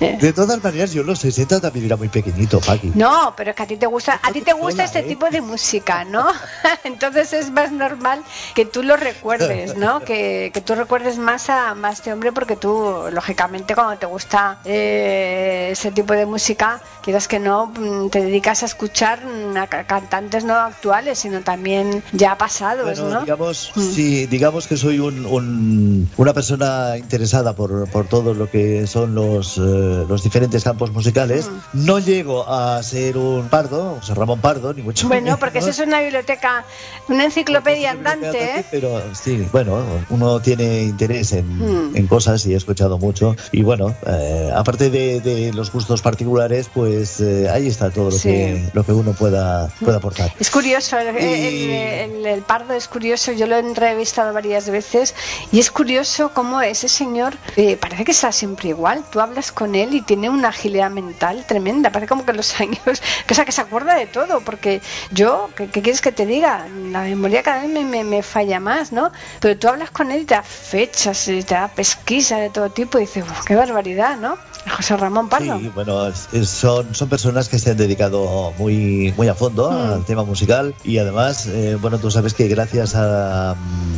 Eh. 0.00 0.18
De 0.20 0.32
todas 0.32 0.62
maneras, 0.62 0.92
yo 0.92 1.02
los 1.02 1.24
60 1.44 1.60
también 1.60 1.86
era 1.86 1.96
muy 1.96 2.08
pequeñito, 2.08 2.60
Paqui. 2.60 2.92
No, 2.94 3.34
pero 3.36 3.50
es 3.50 3.56
que 3.56 3.62
a 3.62 3.66
ti 3.66 3.76
te 3.76 3.86
gusta, 3.86 4.20
a 4.22 4.32
ti 4.32 4.40
te 4.40 4.52
gusta 4.52 4.84
este 4.84 5.00
¿eh? 5.00 5.02
tipo 5.02 5.30
de 5.30 5.40
música, 5.40 6.04
¿no? 6.04 6.26
Entonces 6.84 7.32
es 7.32 7.50
más 7.50 7.72
normal 7.72 8.22
que 8.54 8.64
tú 8.64 8.82
lo 8.82 8.96
recuerdes, 8.96 9.76
¿no? 9.76 10.00
Que, 10.04 10.50
que 10.52 10.60
tú 10.60 10.74
recuerdes 10.74 11.16
más 11.18 11.48
a 11.48 11.74
más 11.74 11.94
este 11.94 12.12
hombre 12.12 12.30
porque 12.32 12.56
tú, 12.56 13.04
lógicamente, 13.10 13.74
cuando 13.74 13.96
te 13.96 14.04
gusta 14.04 14.58
eh, 14.64 15.68
ese 15.72 15.92
tipo 15.92 16.12
de 16.12 16.26
música, 16.26 16.80
quieras 17.02 17.26
que 17.26 17.38
no, 17.38 17.66
mm, 17.66 18.10
te 18.10 18.20
dedicas 18.20 18.62
a 18.62 18.66
escuchar 18.66 19.24
mm, 19.24 19.56
a 19.56 19.66
cantantes 19.66 20.44
no 20.44 20.54
actuales, 20.54 21.18
sino 21.18 21.40
también 21.40 22.02
ya 22.12 22.36
pasados, 22.36 22.98
¿no? 22.98 23.20
Digamos, 23.20 23.72
mm. 23.74 23.80
sí, 23.80 24.26
digamos 24.26 24.66
que 24.66 24.76
soy 24.76 24.98
un, 24.98 26.08
una 26.16 26.32
persona 26.34 26.98
interesada 26.98 27.54
por, 27.54 27.88
por 27.88 28.06
todo 28.06 28.34
lo 28.34 28.50
que 28.50 28.86
son 28.86 29.14
los, 29.14 29.56
eh, 29.56 30.04
los 30.06 30.22
diferentes 30.22 30.64
campos 30.64 30.92
musicales. 30.92 31.33
No 31.72 31.98
llego 31.98 32.48
a 32.48 32.82
ser 32.82 33.16
un 33.16 33.48
pardo, 33.48 33.96
José 34.00 34.14
Ramón 34.14 34.40
Pardo, 34.40 34.72
ni 34.72 34.82
mucho 34.82 35.08
Bueno, 35.08 35.38
porque 35.38 35.58
eso 35.58 35.70
es 35.70 35.78
una 35.78 36.00
biblioteca, 36.00 36.64
una 37.08 37.24
enciclopedia 37.24 37.92
andante, 37.92 38.58
¿eh? 38.58 38.64
Pero 38.70 39.02
sí, 39.14 39.46
bueno, 39.52 39.82
uno 40.10 40.40
tiene 40.40 40.82
interés 40.82 41.32
en, 41.32 41.92
hmm. 41.92 42.06
cosas 42.06 42.44
y 42.46 42.54
he 42.54 42.56
escuchado 42.56 42.98
mucho. 42.98 43.36
Y 43.52 43.62
bueno, 43.62 43.94
eh, 44.06 44.52
aparte 44.54 44.90
de, 44.90 45.52
los 45.54 45.72
gustos 45.72 46.02
particulares, 46.02 46.70
pues 46.72 47.20
eh, 47.20 47.48
ahí 47.50 47.66
está 47.66 47.90
todo 47.90 48.10
lo, 48.10 48.18
que, 48.18 48.68
lo 48.72 48.84
que 48.84 48.92
uno 48.92 49.12
pueda, 49.12 49.68
pueda 49.80 49.98
aportar. 49.98 50.32
Es 50.38 50.50
curioso, 50.50 50.98
el, 50.98 52.42
Pardo 52.46 52.74
es 52.74 52.88
curioso, 52.88 53.32
yo 53.32 53.46
lo 53.46 53.56
he 53.56 53.60
entrevistado 53.60 54.32
varias 54.32 54.68
veces 54.68 55.14
y 55.50 55.60
es 55.60 55.70
curioso 55.70 56.30
cómo 56.34 56.60
ese 56.60 56.88
señor 56.88 57.34
parece 57.80 58.04
que 58.04 58.12
está 58.12 58.32
siempre 58.32 58.70
igual. 58.70 59.04
Tú 59.10 59.20
hablas 59.20 59.52
con 59.52 59.74
él 59.74 59.94
y 59.94 60.02
tiene 60.02 60.28
una 60.28 60.48
agilidad 60.48 60.90
mental 60.90 61.23
tremenda, 61.46 61.90
parece 61.90 62.08
como 62.08 62.24
que 62.24 62.32
los 62.32 62.60
años, 62.60 62.78
que, 63.26 63.34
sea, 63.34 63.44
que 63.44 63.52
se 63.52 63.60
acuerda 63.60 63.94
de 63.94 64.06
todo, 64.06 64.40
porque 64.40 64.80
yo, 65.10 65.50
¿qué, 65.56 65.68
quieres 65.68 66.00
que 66.00 66.12
te 66.12 66.26
diga? 66.26 66.66
La 66.90 67.02
memoria 67.02 67.42
cada 67.42 67.62
vez 67.62 67.70
me, 67.70 68.04
me, 68.04 68.22
falla 68.22 68.60
más, 68.60 68.92
¿no? 68.92 69.12
Pero 69.40 69.58
tú 69.58 69.68
hablas 69.68 69.90
con 69.90 70.10
él 70.10 70.22
y 70.22 70.24
te 70.24 70.34
da 70.34 70.42
fechas, 70.42 71.28
y 71.28 71.42
te 71.42 71.54
da 71.54 71.68
pesquisa 71.68 72.38
de 72.38 72.50
todo 72.50 72.70
tipo 72.70 72.98
y 72.98 73.02
dices, 73.02 73.24
qué 73.46 73.54
barbaridad, 73.54 74.16
¿no? 74.16 74.36
José 74.70 74.96
Ramón 74.96 75.28
Pardo. 75.28 75.58
Sí, 75.58 75.70
bueno, 75.74 76.12
son, 76.44 76.94
son 76.94 77.08
personas 77.08 77.48
que 77.48 77.58
se 77.58 77.70
han 77.70 77.76
dedicado 77.76 78.52
muy, 78.58 79.12
muy 79.16 79.28
a 79.28 79.34
fondo 79.34 79.70
mm. 79.70 79.92
al 79.92 80.04
tema 80.04 80.24
musical 80.24 80.74
y 80.84 80.98
además, 80.98 81.46
eh, 81.46 81.76
bueno, 81.80 81.98
tú 81.98 82.10
sabes 82.10 82.34
que 82.34 82.48
gracias 82.48 82.94
a, 82.94 83.54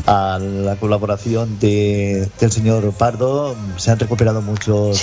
a 0.07 0.39
la 0.39 0.77
colaboración 0.77 1.59
de, 1.59 2.29
del 2.41 2.53
señor 2.53 2.93
Pardo 2.93 3.55
se 3.77 3.91
han 3.91 3.99
recuperado 3.99 4.43
muchos 4.43 5.01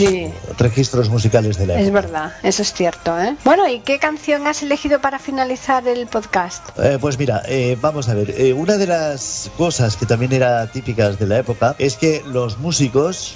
registros 0.57 1.09
musicales 1.09 1.57
de 1.57 1.67
la 1.67 1.73
época. 1.73 1.87
Es 1.87 1.93
verdad, 1.93 2.33
eso 2.43 2.61
es 2.61 2.73
cierto. 2.73 3.19
¿eh? 3.19 3.35
Bueno, 3.43 3.67
¿y 3.67 3.79
qué 3.79 3.99
canción 3.99 4.47
has 4.47 4.63
elegido 4.63 5.01
para 5.01 5.19
finalizar 5.19 5.87
el 5.87 6.07
podcast? 6.07 6.77
Eh, 6.79 6.97
pues 6.99 7.17
mira, 7.17 7.43
vamos 7.81 8.09
a 8.09 8.13
ver, 8.13 8.53
una 8.55 8.77
de 8.77 8.87
las 8.87 9.51
cosas 9.57 9.97
que 9.97 10.05
también 10.05 10.33
era 10.33 10.67
típicas 10.67 11.19
de 11.19 11.27
la 11.27 11.39
época 11.39 11.75
es 11.79 11.95
que 11.95 12.23
los 12.25 12.57
músicos, 12.57 13.35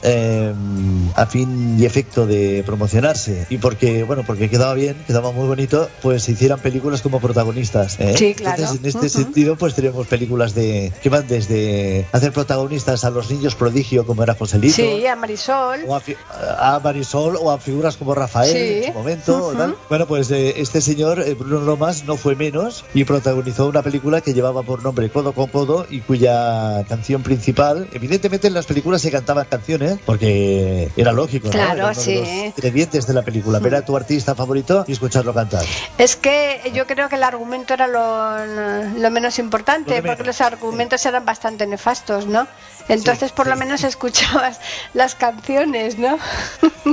a 1.16 1.26
fin 1.26 1.78
y 1.80 1.86
efecto 1.86 2.17
de 2.26 2.64
promocionarse 2.66 3.46
y 3.50 3.58
porque, 3.58 4.04
bueno, 4.04 4.24
porque 4.26 4.50
quedaba 4.50 4.74
bien, 4.74 4.96
quedaba 5.06 5.32
muy 5.32 5.48
bonito, 5.48 5.90
pues 6.02 6.28
hicieran 6.30 6.60
películas 6.60 7.02
como 7.02 7.20
protagonistas. 7.20 8.00
¿eh? 8.00 8.16
Sí, 8.18 8.34
claro. 8.34 8.58
Entonces, 8.58 8.80
en 8.82 8.86
este 8.88 9.10
sentido, 9.10 9.56
pues 9.56 9.76
tenemos 9.76 10.08
películas 10.08 10.56
de 10.56 10.92
que 11.02 11.10
van 11.10 11.28
desde 11.28 12.06
hacer 12.12 12.32
protagonistas 12.32 13.04
a 13.04 13.10
los 13.10 13.30
niños 13.30 13.56
prodigio, 13.56 14.06
como 14.06 14.24
era 14.24 14.34
Joselito. 14.36 14.76
Sí, 14.76 15.06
a 15.06 15.16
Marisol. 15.16 15.82
O 15.88 15.96
a, 15.96 16.80
Marisol 16.84 17.38
o 17.40 17.52
a 17.52 17.60
figuras 17.60 17.98
como 17.98 18.16
Rafael 18.16 18.56
en 18.56 18.86
su 18.86 18.94
momento. 18.94 19.54
Bueno, 19.90 20.08
pues 20.08 20.32
eh, 20.32 20.56
este 20.58 20.82
señor, 20.82 21.22
eh, 21.22 21.34
Bruno 21.34 21.62
Lomas, 21.62 22.06
no 22.06 22.18
fue 22.18 22.36
menos 22.36 22.86
y 22.94 23.04
protagonizó 23.04 23.68
una 23.68 23.82
película 23.82 24.22
que 24.22 24.34
llevaba 24.34 24.64
por 24.64 24.84
nombre 24.84 25.10
Codo 25.10 25.34
con 25.34 25.48
Codo 25.48 25.88
y 25.90 26.02
cuya 26.02 26.84
canción 26.88 27.24
principal, 27.24 27.88
evidentemente 27.94 28.48
en 28.48 28.54
las 28.54 28.66
películas 28.66 29.02
se 29.02 29.12
cantaban 29.12 29.46
canciones 29.50 30.00
porque 30.06 30.90
era 30.96 31.12
lógico. 31.12 31.50
Claro, 31.50 31.88
sí. 32.08 32.54
ingredientes 32.56 33.08
de 33.08 33.14
la 33.14 33.22
película, 33.22 33.60
ver 33.60 33.76
a 33.76 33.82
tu 33.84 33.96
artista 33.96 34.36
favorito 34.36 34.86
y 34.88 34.94
escucharlo 34.94 35.34
cantar. 35.34 35.64
Es 35.98 36.16
que 36.16 36.72
yo 36.74 36.88
creo 36.88 37.10
que 37.10 37.16
el 37.16 37.24
argumento 37.24 37.74
era 37.74 37.88
lo, 37.88 39.10
menos 39.12 39.40
importante, 39.40 40.02
porque 40.02 40.24
los 40.24 40.42
argumentos 40.42 41.06
eran 41.06 41.26
bastante 41.26 41.66
nefastos, 41.68 42.26
¿no? 42.28 42.48
Entonces, 42.90 43.32
por 43.32 43.48
lo 43.48 43.56
menos 43.56 43.84
escuchabas 43.84 44.60
las 44.94 45.16
canciones, 45.16 45.98
¿no? 45.98 46.18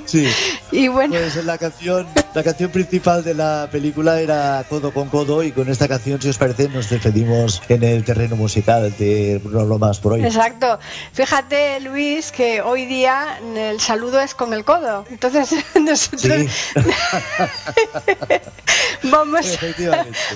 Sí. 0.07 0.29
y 0.73 0.89
bueno. 0.89 1.15
Pues 1.15 1.45
la 1.45 1.59
canción, 1.59 2.07
la 2.35 2.43
canción 2.43 2.71
principal 2.71 3.23
de 3.23 3.35
la 3.35 3.69
película 3.71 4.21
era 4.21 4.65
Codo 4.69 4.93
con 4.93 5.09
Codo 5.09 5.43
y 5.43 5.53
con 5.53 5.69
esta 5.69 5.89
canción, 5.89 6.21
si 6.21 6.29
os 6.29 6.39
parece, 6.39 6.69
nos 6.69 6.91
despedimos 6.91 7.63
en 7.69 7.85
el 7.85 8.05
terreno 8.05 8.37
musical 8.37 8.95
de 8.99 9.41
Bruno 9.43 9.65
Lomas 9.65 10.01
por 10.01 10.15
hoy. 10.15 10.25
Exacto. 10.25 10.79
Fíjate, 11.13 11.81
Luis, 11.81 12.33
que 12.33 12.61
hoy 12.61 12.87
día 12.87 13.39
el 13.57 13.81
saludo 13.81 14.21
es 14.21 14.35
con 14.35 14.53
el 14.53 14.65
codo. 14.65 15.04
Entonces, 15.11 15.65
nosotros 15.81 16.47
vamos, 19.03 19.59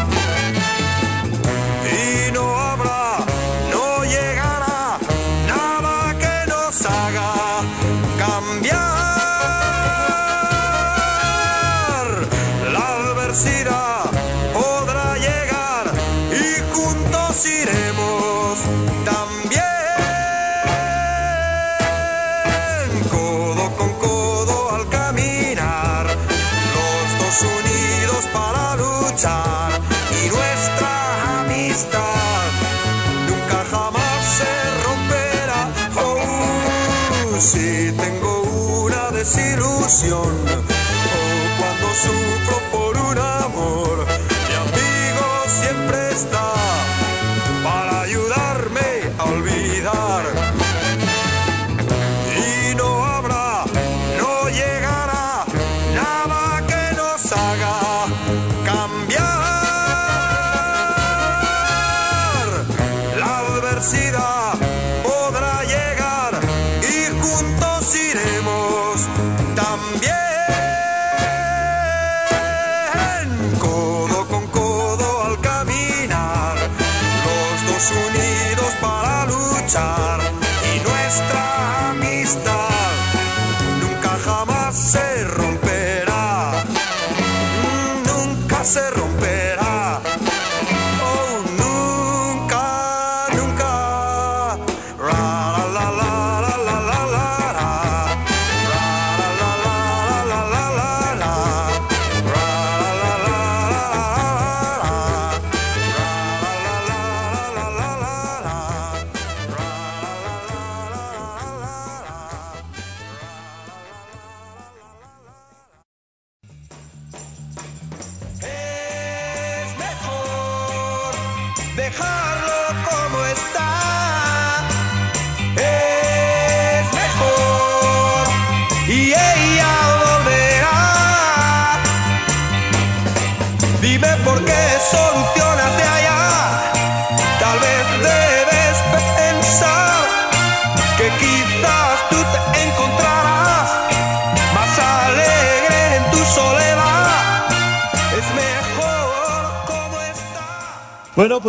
Desilusión 40.00 40.77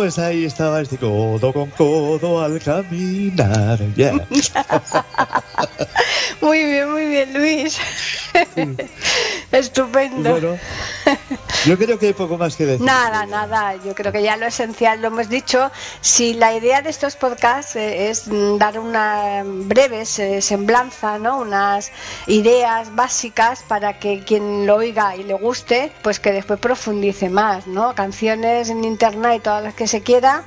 pues 0.09 0.17
ahí 0.17 0.43
estaba 0.43 0.81
este 0.81 0.97
codo 0.97 1.53
con 1.53 1.69
codo 1.69 2.41
al 2.41 2.59
caminar. 2.59 3.77
Yeah. 3.93 4.13
Muy 6.41 6.63
bien, 6.65 6.91
muy 6.91 7.05
bien, 7.05 7.31
Luis. 7.31 7.79
Estupendo. 9.51 10.31
Bueno, 10.31 10.57
yo 11.65 11.77
creo 11.77 11.99
que 11.99 12.07
hay 12.07 12.13
poco 12.13 12.37
más 12.37 12.55
que 12.55 12.65
decir. 12.65 12.85
Nada, 12.85 13.25
nada, 13.25 13.75
yo 13.83 13.93
creo 13.95 14.11
que 14.11 14.23
ya 14.23 14.37
lo 14.37 14.45
esencial 14.45 15.01
lo 15.01 15.07
hemos 15.07 15.29
dicho. 15.29 15.71
Si 16.01 16.33
la 16.33 16.53
idea 16.53 16.81
de 16.81 16.89
estos 16.89 17.15
podcasts 17.15 17.75
eh, 17.75 18.09
es 18.09 18.27
mm, 18.27 18.57
dar 18.57 18.79
una 18.79 19.43
breve 19.45 20.01
eh, 20.01 20.41
semblanza, 20.41 21.17
¿no? 21.19 21.39
unas 21.39 21.91
ideas 22.27 22.95
básicas 22.95 23.63
para 23.67 23.99
que 23.99 24.23
quien 24.23 24.65
lo 24.65 24.77
oiga 24.77 25.15
y 25.15 25.23
le 25.23 25.33
guste, 25.33 25.91
pues 26.01 26.19
que 26.19 26.31
después 26.31 26.59
profundice 26.59 27.29
más, 27.29 27.67
¿no? 27.67 27.95
Canciones 27.95 28.69
en 28.69 28.83
internet 28.83 29.43
todas 29.43 29.63
las 29.63 29.73
que 29.73 29.87
se 29.87 30.01
quiera. 30.01 30.43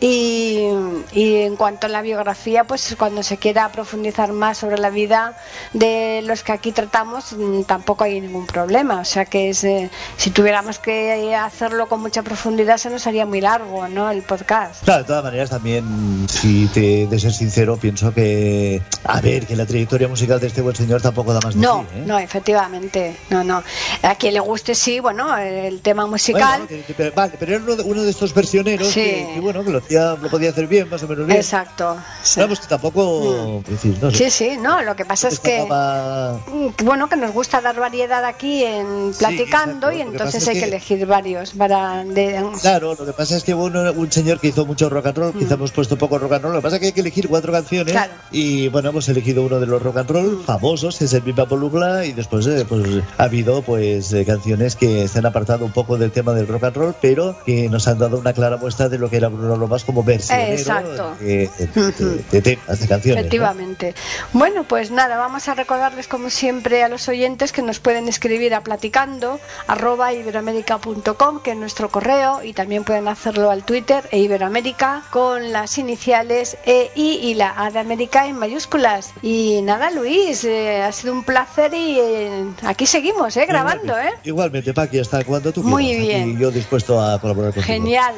Y, 0.00 0.68
y 1.12 1.36
en 1.42 1.56
cuanto 1.56 1.86
a 1.86 1.90
la 1.90 2.02
biografía, 2.02 2.64
pues 2.64 2.96
cuando 2.98 3.22
se 3.22 3.36
quiera 3.36 3.70
profundizar 3.70 4.32
más 4.32 4.58
sobre 4.58 4.78
la 4.78 4.90
vida 4.90 5.36
de 5.72 6.22
los 6.24 6.42
que 6.42 6.52
aquí 6.52 6.72
tratamos, 6.72 7.32
mm, 7.32 7.62
tampoco 7.62 8.04
hay 8.04 8.20
ningún 8.20 8.46
problema. 8.46 9.00
O 9.00 9.04
sea 9.04 9.24
que 9.24 9.50
es, 9.50 9.64
eh, 9.64 9.90
si 10.16 10.30
tuviéramos 10.46 10.78
que 10.78 11.34
hacerlo 11.34 11.88
con 11.88 12.00
mucha 12.00 12.22
profundidad, 12.22 12.76
se 12.76 12.88
nos 12.88 13.04
haría 13.08 13.26
muy 13.26 13.40
largo, 13.40 13.88
¿no? 13.88 14.08
El 14.12 14.22
podcast. 14.22 14.84
Claro, 14.84 15.02
de 15.02 15.06
todas 15.08 15.24
maneras, 15.24 15.50
también, 15.50 16.24
si 16.28 16.68
te 16.68 17.08
de 17.08 17.18
ser 17.18 17.32
sincero, 17.32 17.76
pienso 17.78 18.14
que, 18.14 18.80
a 19.02 19.20
ver, 19.20 19.44
que 19.44 19.56
la 19.56 19.66
trayectoria 19.66 20.06
musical 20.06 20.38
de 20.38 20.46
este 20.46 20.60
buen 20.62 20.76
señor 20.76 21.02
tampoco 21.02 21.32
da 21.34 21.40
más 21.42 21.56
de 21.56 21.60
No, 21.60 21.84
sí, 21.90 21.98
¿eh? 21.98 22.04
no, 22.06 22.16
efectivamente, 22.20 23.16
no, 23.28 23.42
no. 23.42 23.60
A 24.02 24.14
quien 24.14 24.34
le 24.34 24.38
guste, 24.40 24.76
sí, 24.76 25.00
bueno, 25.00 25.36
el 25.36 25.80
tema 25.80 26.06
musical. 26.06 26.62
Bueno, 26.68 26.84
que- 26.86 26.94
que- 26.94 27.10
vale, 27.10 27.32
pero 27.40 27.54
era 27.56 27.64
uno 27.64 27.74
de, 27.74 27.82
uno 27.82 28.02
de 28.04 28.10
estos 28.10 28.32
versioneros 28.32 28.86
Sí. 28.86 29.00
que, 29.02 29.30
que, 29.34 29.40
bueno, 29.40 29.64
que 29.64 29.70
lo, 29.72 29.78
hacía, 29.78 30.14
lo 30.14 30.30
podía 30.30 30.50
hacer 30.50 30.68
bien, 30.68 30.88
más 30.88 31.02
o 31.02 31.08
menos 31.08 31.26
bien. 31.26 31.38
Exacto. 31.40 31.96
sí. 32.22 32.38
Vamos, 32.38 32.60
que 32.60 32.68
tampoco, 32.68 33.62
es 33.64 33.70
decir, 33.70 33.98
no 34.00 34.12
sé. 34.12 34.16
Sí, 34.16 34.30
sí, 34.30 34.56
no, 34.60 34.80
lo 34.82 34.94
que 34.94 35.04
pasa 35.04 35.26
es 35.26 35.40
que, 35.40 35.64
mm, 35.64 36.84
bueno, 36.84 37.08
que 37.08 37.16
nos 37.16 37.32
gusta 37.32 37.60
dar 37.60 37.74
variedad 37.80 38.24
aquí 38.24 38.62
en 38.64 39.12
platicando 39.18 39.88
exacto, 39.88 39.92
y 39.92 39.96
que 39.96 40.02
entonces 40.02 40.35
pasa 40.38 40.50
es 40.52 40.56
hay 40.56 40.62
que 40.64 40.70
que- 40.70 40.76
elegir 40.76 41.06
varios 41.06 41.50
para 41.52 42.04
de, 42.04 42.44
Claro, 42.60 42.94
lo 42.98 43.06
que 43.06 43.12
pasa 43.12 43.36
es 43.36 43.44
que 43.44 43.54
bueno, 43.54 43.90
un 43.92 44.10
señor 44.12 44.40
que 44.40 44.48
hizo 44.48 44.64
mucho 44.66 44.88
rock 44.88 45.06
and 45.06 45.18
roll, 45.18 45.32
quizá 45.32 45.54
hemos 45.54 45.72
puesto 45.72 45.96
poco 45.98 46.18
rock 46.18 46.32
and 46.34 46.44
roll, 46.44 46.52
lo 46.54 46.58
que 46.60 46.62
pasa 46.64 46.76
es 46.76 46.80
que 46.80 46.86
hay 46.86 46.92
que 46.92 47.00
elegir 47.00 47.28
cuatro 47.28 47.52
canciones 47.52 47.92
Claro. 47.92 48.12
y 48.30 48.68
bueno, 48.68 48.90
hemos 48.90 49.08
elegido 49.08 49.42
uno 49.44 49.60
de 49.60 49.66
los 49.66 49.82
rock 49.82 49.98
and 49.98 50.10
roll 50.10 50.42
famosos, 50.44 50.98
que 50.98 51.04
es 51.06 51.12
el 51.12 51.20
Viva 51.22 51.46
Polugla 51.46 52.04
y 52.04 52.12
después 52.12 52.46
eh, 52.46 52.64
pues 52.68 52.82
ha 53.18 53.22
habido 53.24 53.62
pues 53.62 54.12
eh, 54.12 54.24
canciones 54.24 54.76
que 54.76 55.08
se 55.08 55.18
han 55.18 55.26
apartado 55.26 55.64
un 55.64 55.72
poco 55.72 55.96
del 55.98 56.10
tema 56.12 56.32
del 56.34 56.46
rock 56.48 56.64
and 56.64 56.76
roll, 56.76 56.94
pero 57.00 57.36
que 57.44 57.68
nos 57.68 57.86
han 57.88 57.98
dado 57.98 58.18
una 58.18 58.32
clara 58.32 58.56
muestra 58.56 58.88
de 58.88 58.98
lo 58.98 59.10
que 59.10 59.16
era 59.16 59.28
Bruno 59.28 59.56
Lomas 59.56 59.84
como 59.84 60.02
versionero 60.02 60.52
Exacto. 60.52 61.16
de, 61.20 61.48
de- 61.58 61.92
de- 61.92 62.24
de 62.30 62.42
temas, 62.42 62.80
de 62.80 62.88
canciones. 62.88 63.16
¿no? 63.16 63.26
Efectivamente. 63.26 63.94
Bueno, 64.32 64.64
pues 64.64 64.90
nada, 64.90 65.16
vamos 65.16 65.48
a 65.48 65.54
recordarles 65.54 66.08
como 66.08 66.30
siempre 66.30 66.82
a 66.82 66.88
los 66.88 67.08
oyentes 67.08 67.52
que 67.52 67.62
nos 67.62 67.80
pueden 67.80 68.08
escribir 68.08 68.54
a 68.54 68.62
platicando 68.62 69.40
arroba 69.66 70.12
iberoamérica.com, 70.26 71.40
que 71.40 71.52
es 71.52 71.56
nuestro 71.56 71.88
correo, 71.88 72.42
y 72.42 72.52
también 72.52 72.84
pueden 72.84 73.08
hacerlo 73.08 73.50
al 73.50 73.64
Twitter 73.64 74.08
e 74.10 74.18
Iberoamérica 74.18 75.02
con 75.10 75.52
las 75.52 75.78
iniciales 75.78 76.56
E, 76.66 76.90
I 76.94 77.18
y 77.30 77.34
la 77.34 77.54
A 77.56 77.70
de 77.70 77.78
América 77.78 78.26
en 78.26 78.36
mayúsculas. 78.38 79.12
Y 79.22 79.60
nada, 79.62 79.90
Luis, 79.90 80.44
eh, 80.44 80.82
ha 80.82 80.92
sido 80.92 81.12
un 81.12 81.24
placer 81.24 81.72
y 81.74 81.98
eh, 81.98 82.44
aquí 82.64 82.86
seguimos, 82.86 83.36
¿eh? 83.36 83.46
grabando. 83.46 83.96
¿eh? 83.98 84.12
Igualmente, 84.24 84.74
Paqui, 84.74 84.98
hasta 84.98 85.24
cuando 85.24 85.52
tú 85.52 85.62
Muy 85.62 85.84
quieras. 85.86 86.06
bien. 86.06 86.30
Aquí 86.30 86.42
yo 86.42 86.50
dispuesto 86.50 87.00
a 87.00 87.20
colaborar 87.20 87.52
contigo. 87.54 87.66
Genial. 87.74 88.14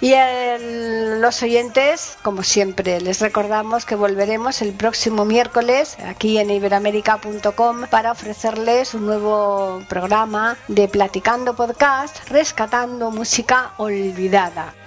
Y 0.00 0.12
el- 0.12 1.20
los 1.22 1.42
oyentes, 1.42 2.18
como 2.22 2.42
siempre, 2.42 3.00
les 3.00 3.20
recordamos 3.20 3.86
que 3.86 3.94
volveremos 3.94 4.60
el 4.60 4.72
próximo 4.72 5.24
miércoles 5.24 5.96
aquí 6.06 6.36
en 6.38 6.50
iberoamérica.com 6.50 7.86
para 7.90 8.12
ofrecerles 8.12 8.92
un 8.94 9.06
nuevo 9.06 9.80
programa 9.88 10.56
de 10.68 10.88
Platicando 10.88 11.45
Podcast, 11.54 12.22
rescatando 12.30 13.10
música 13.10 13.72
olvidada. 13.78 14.86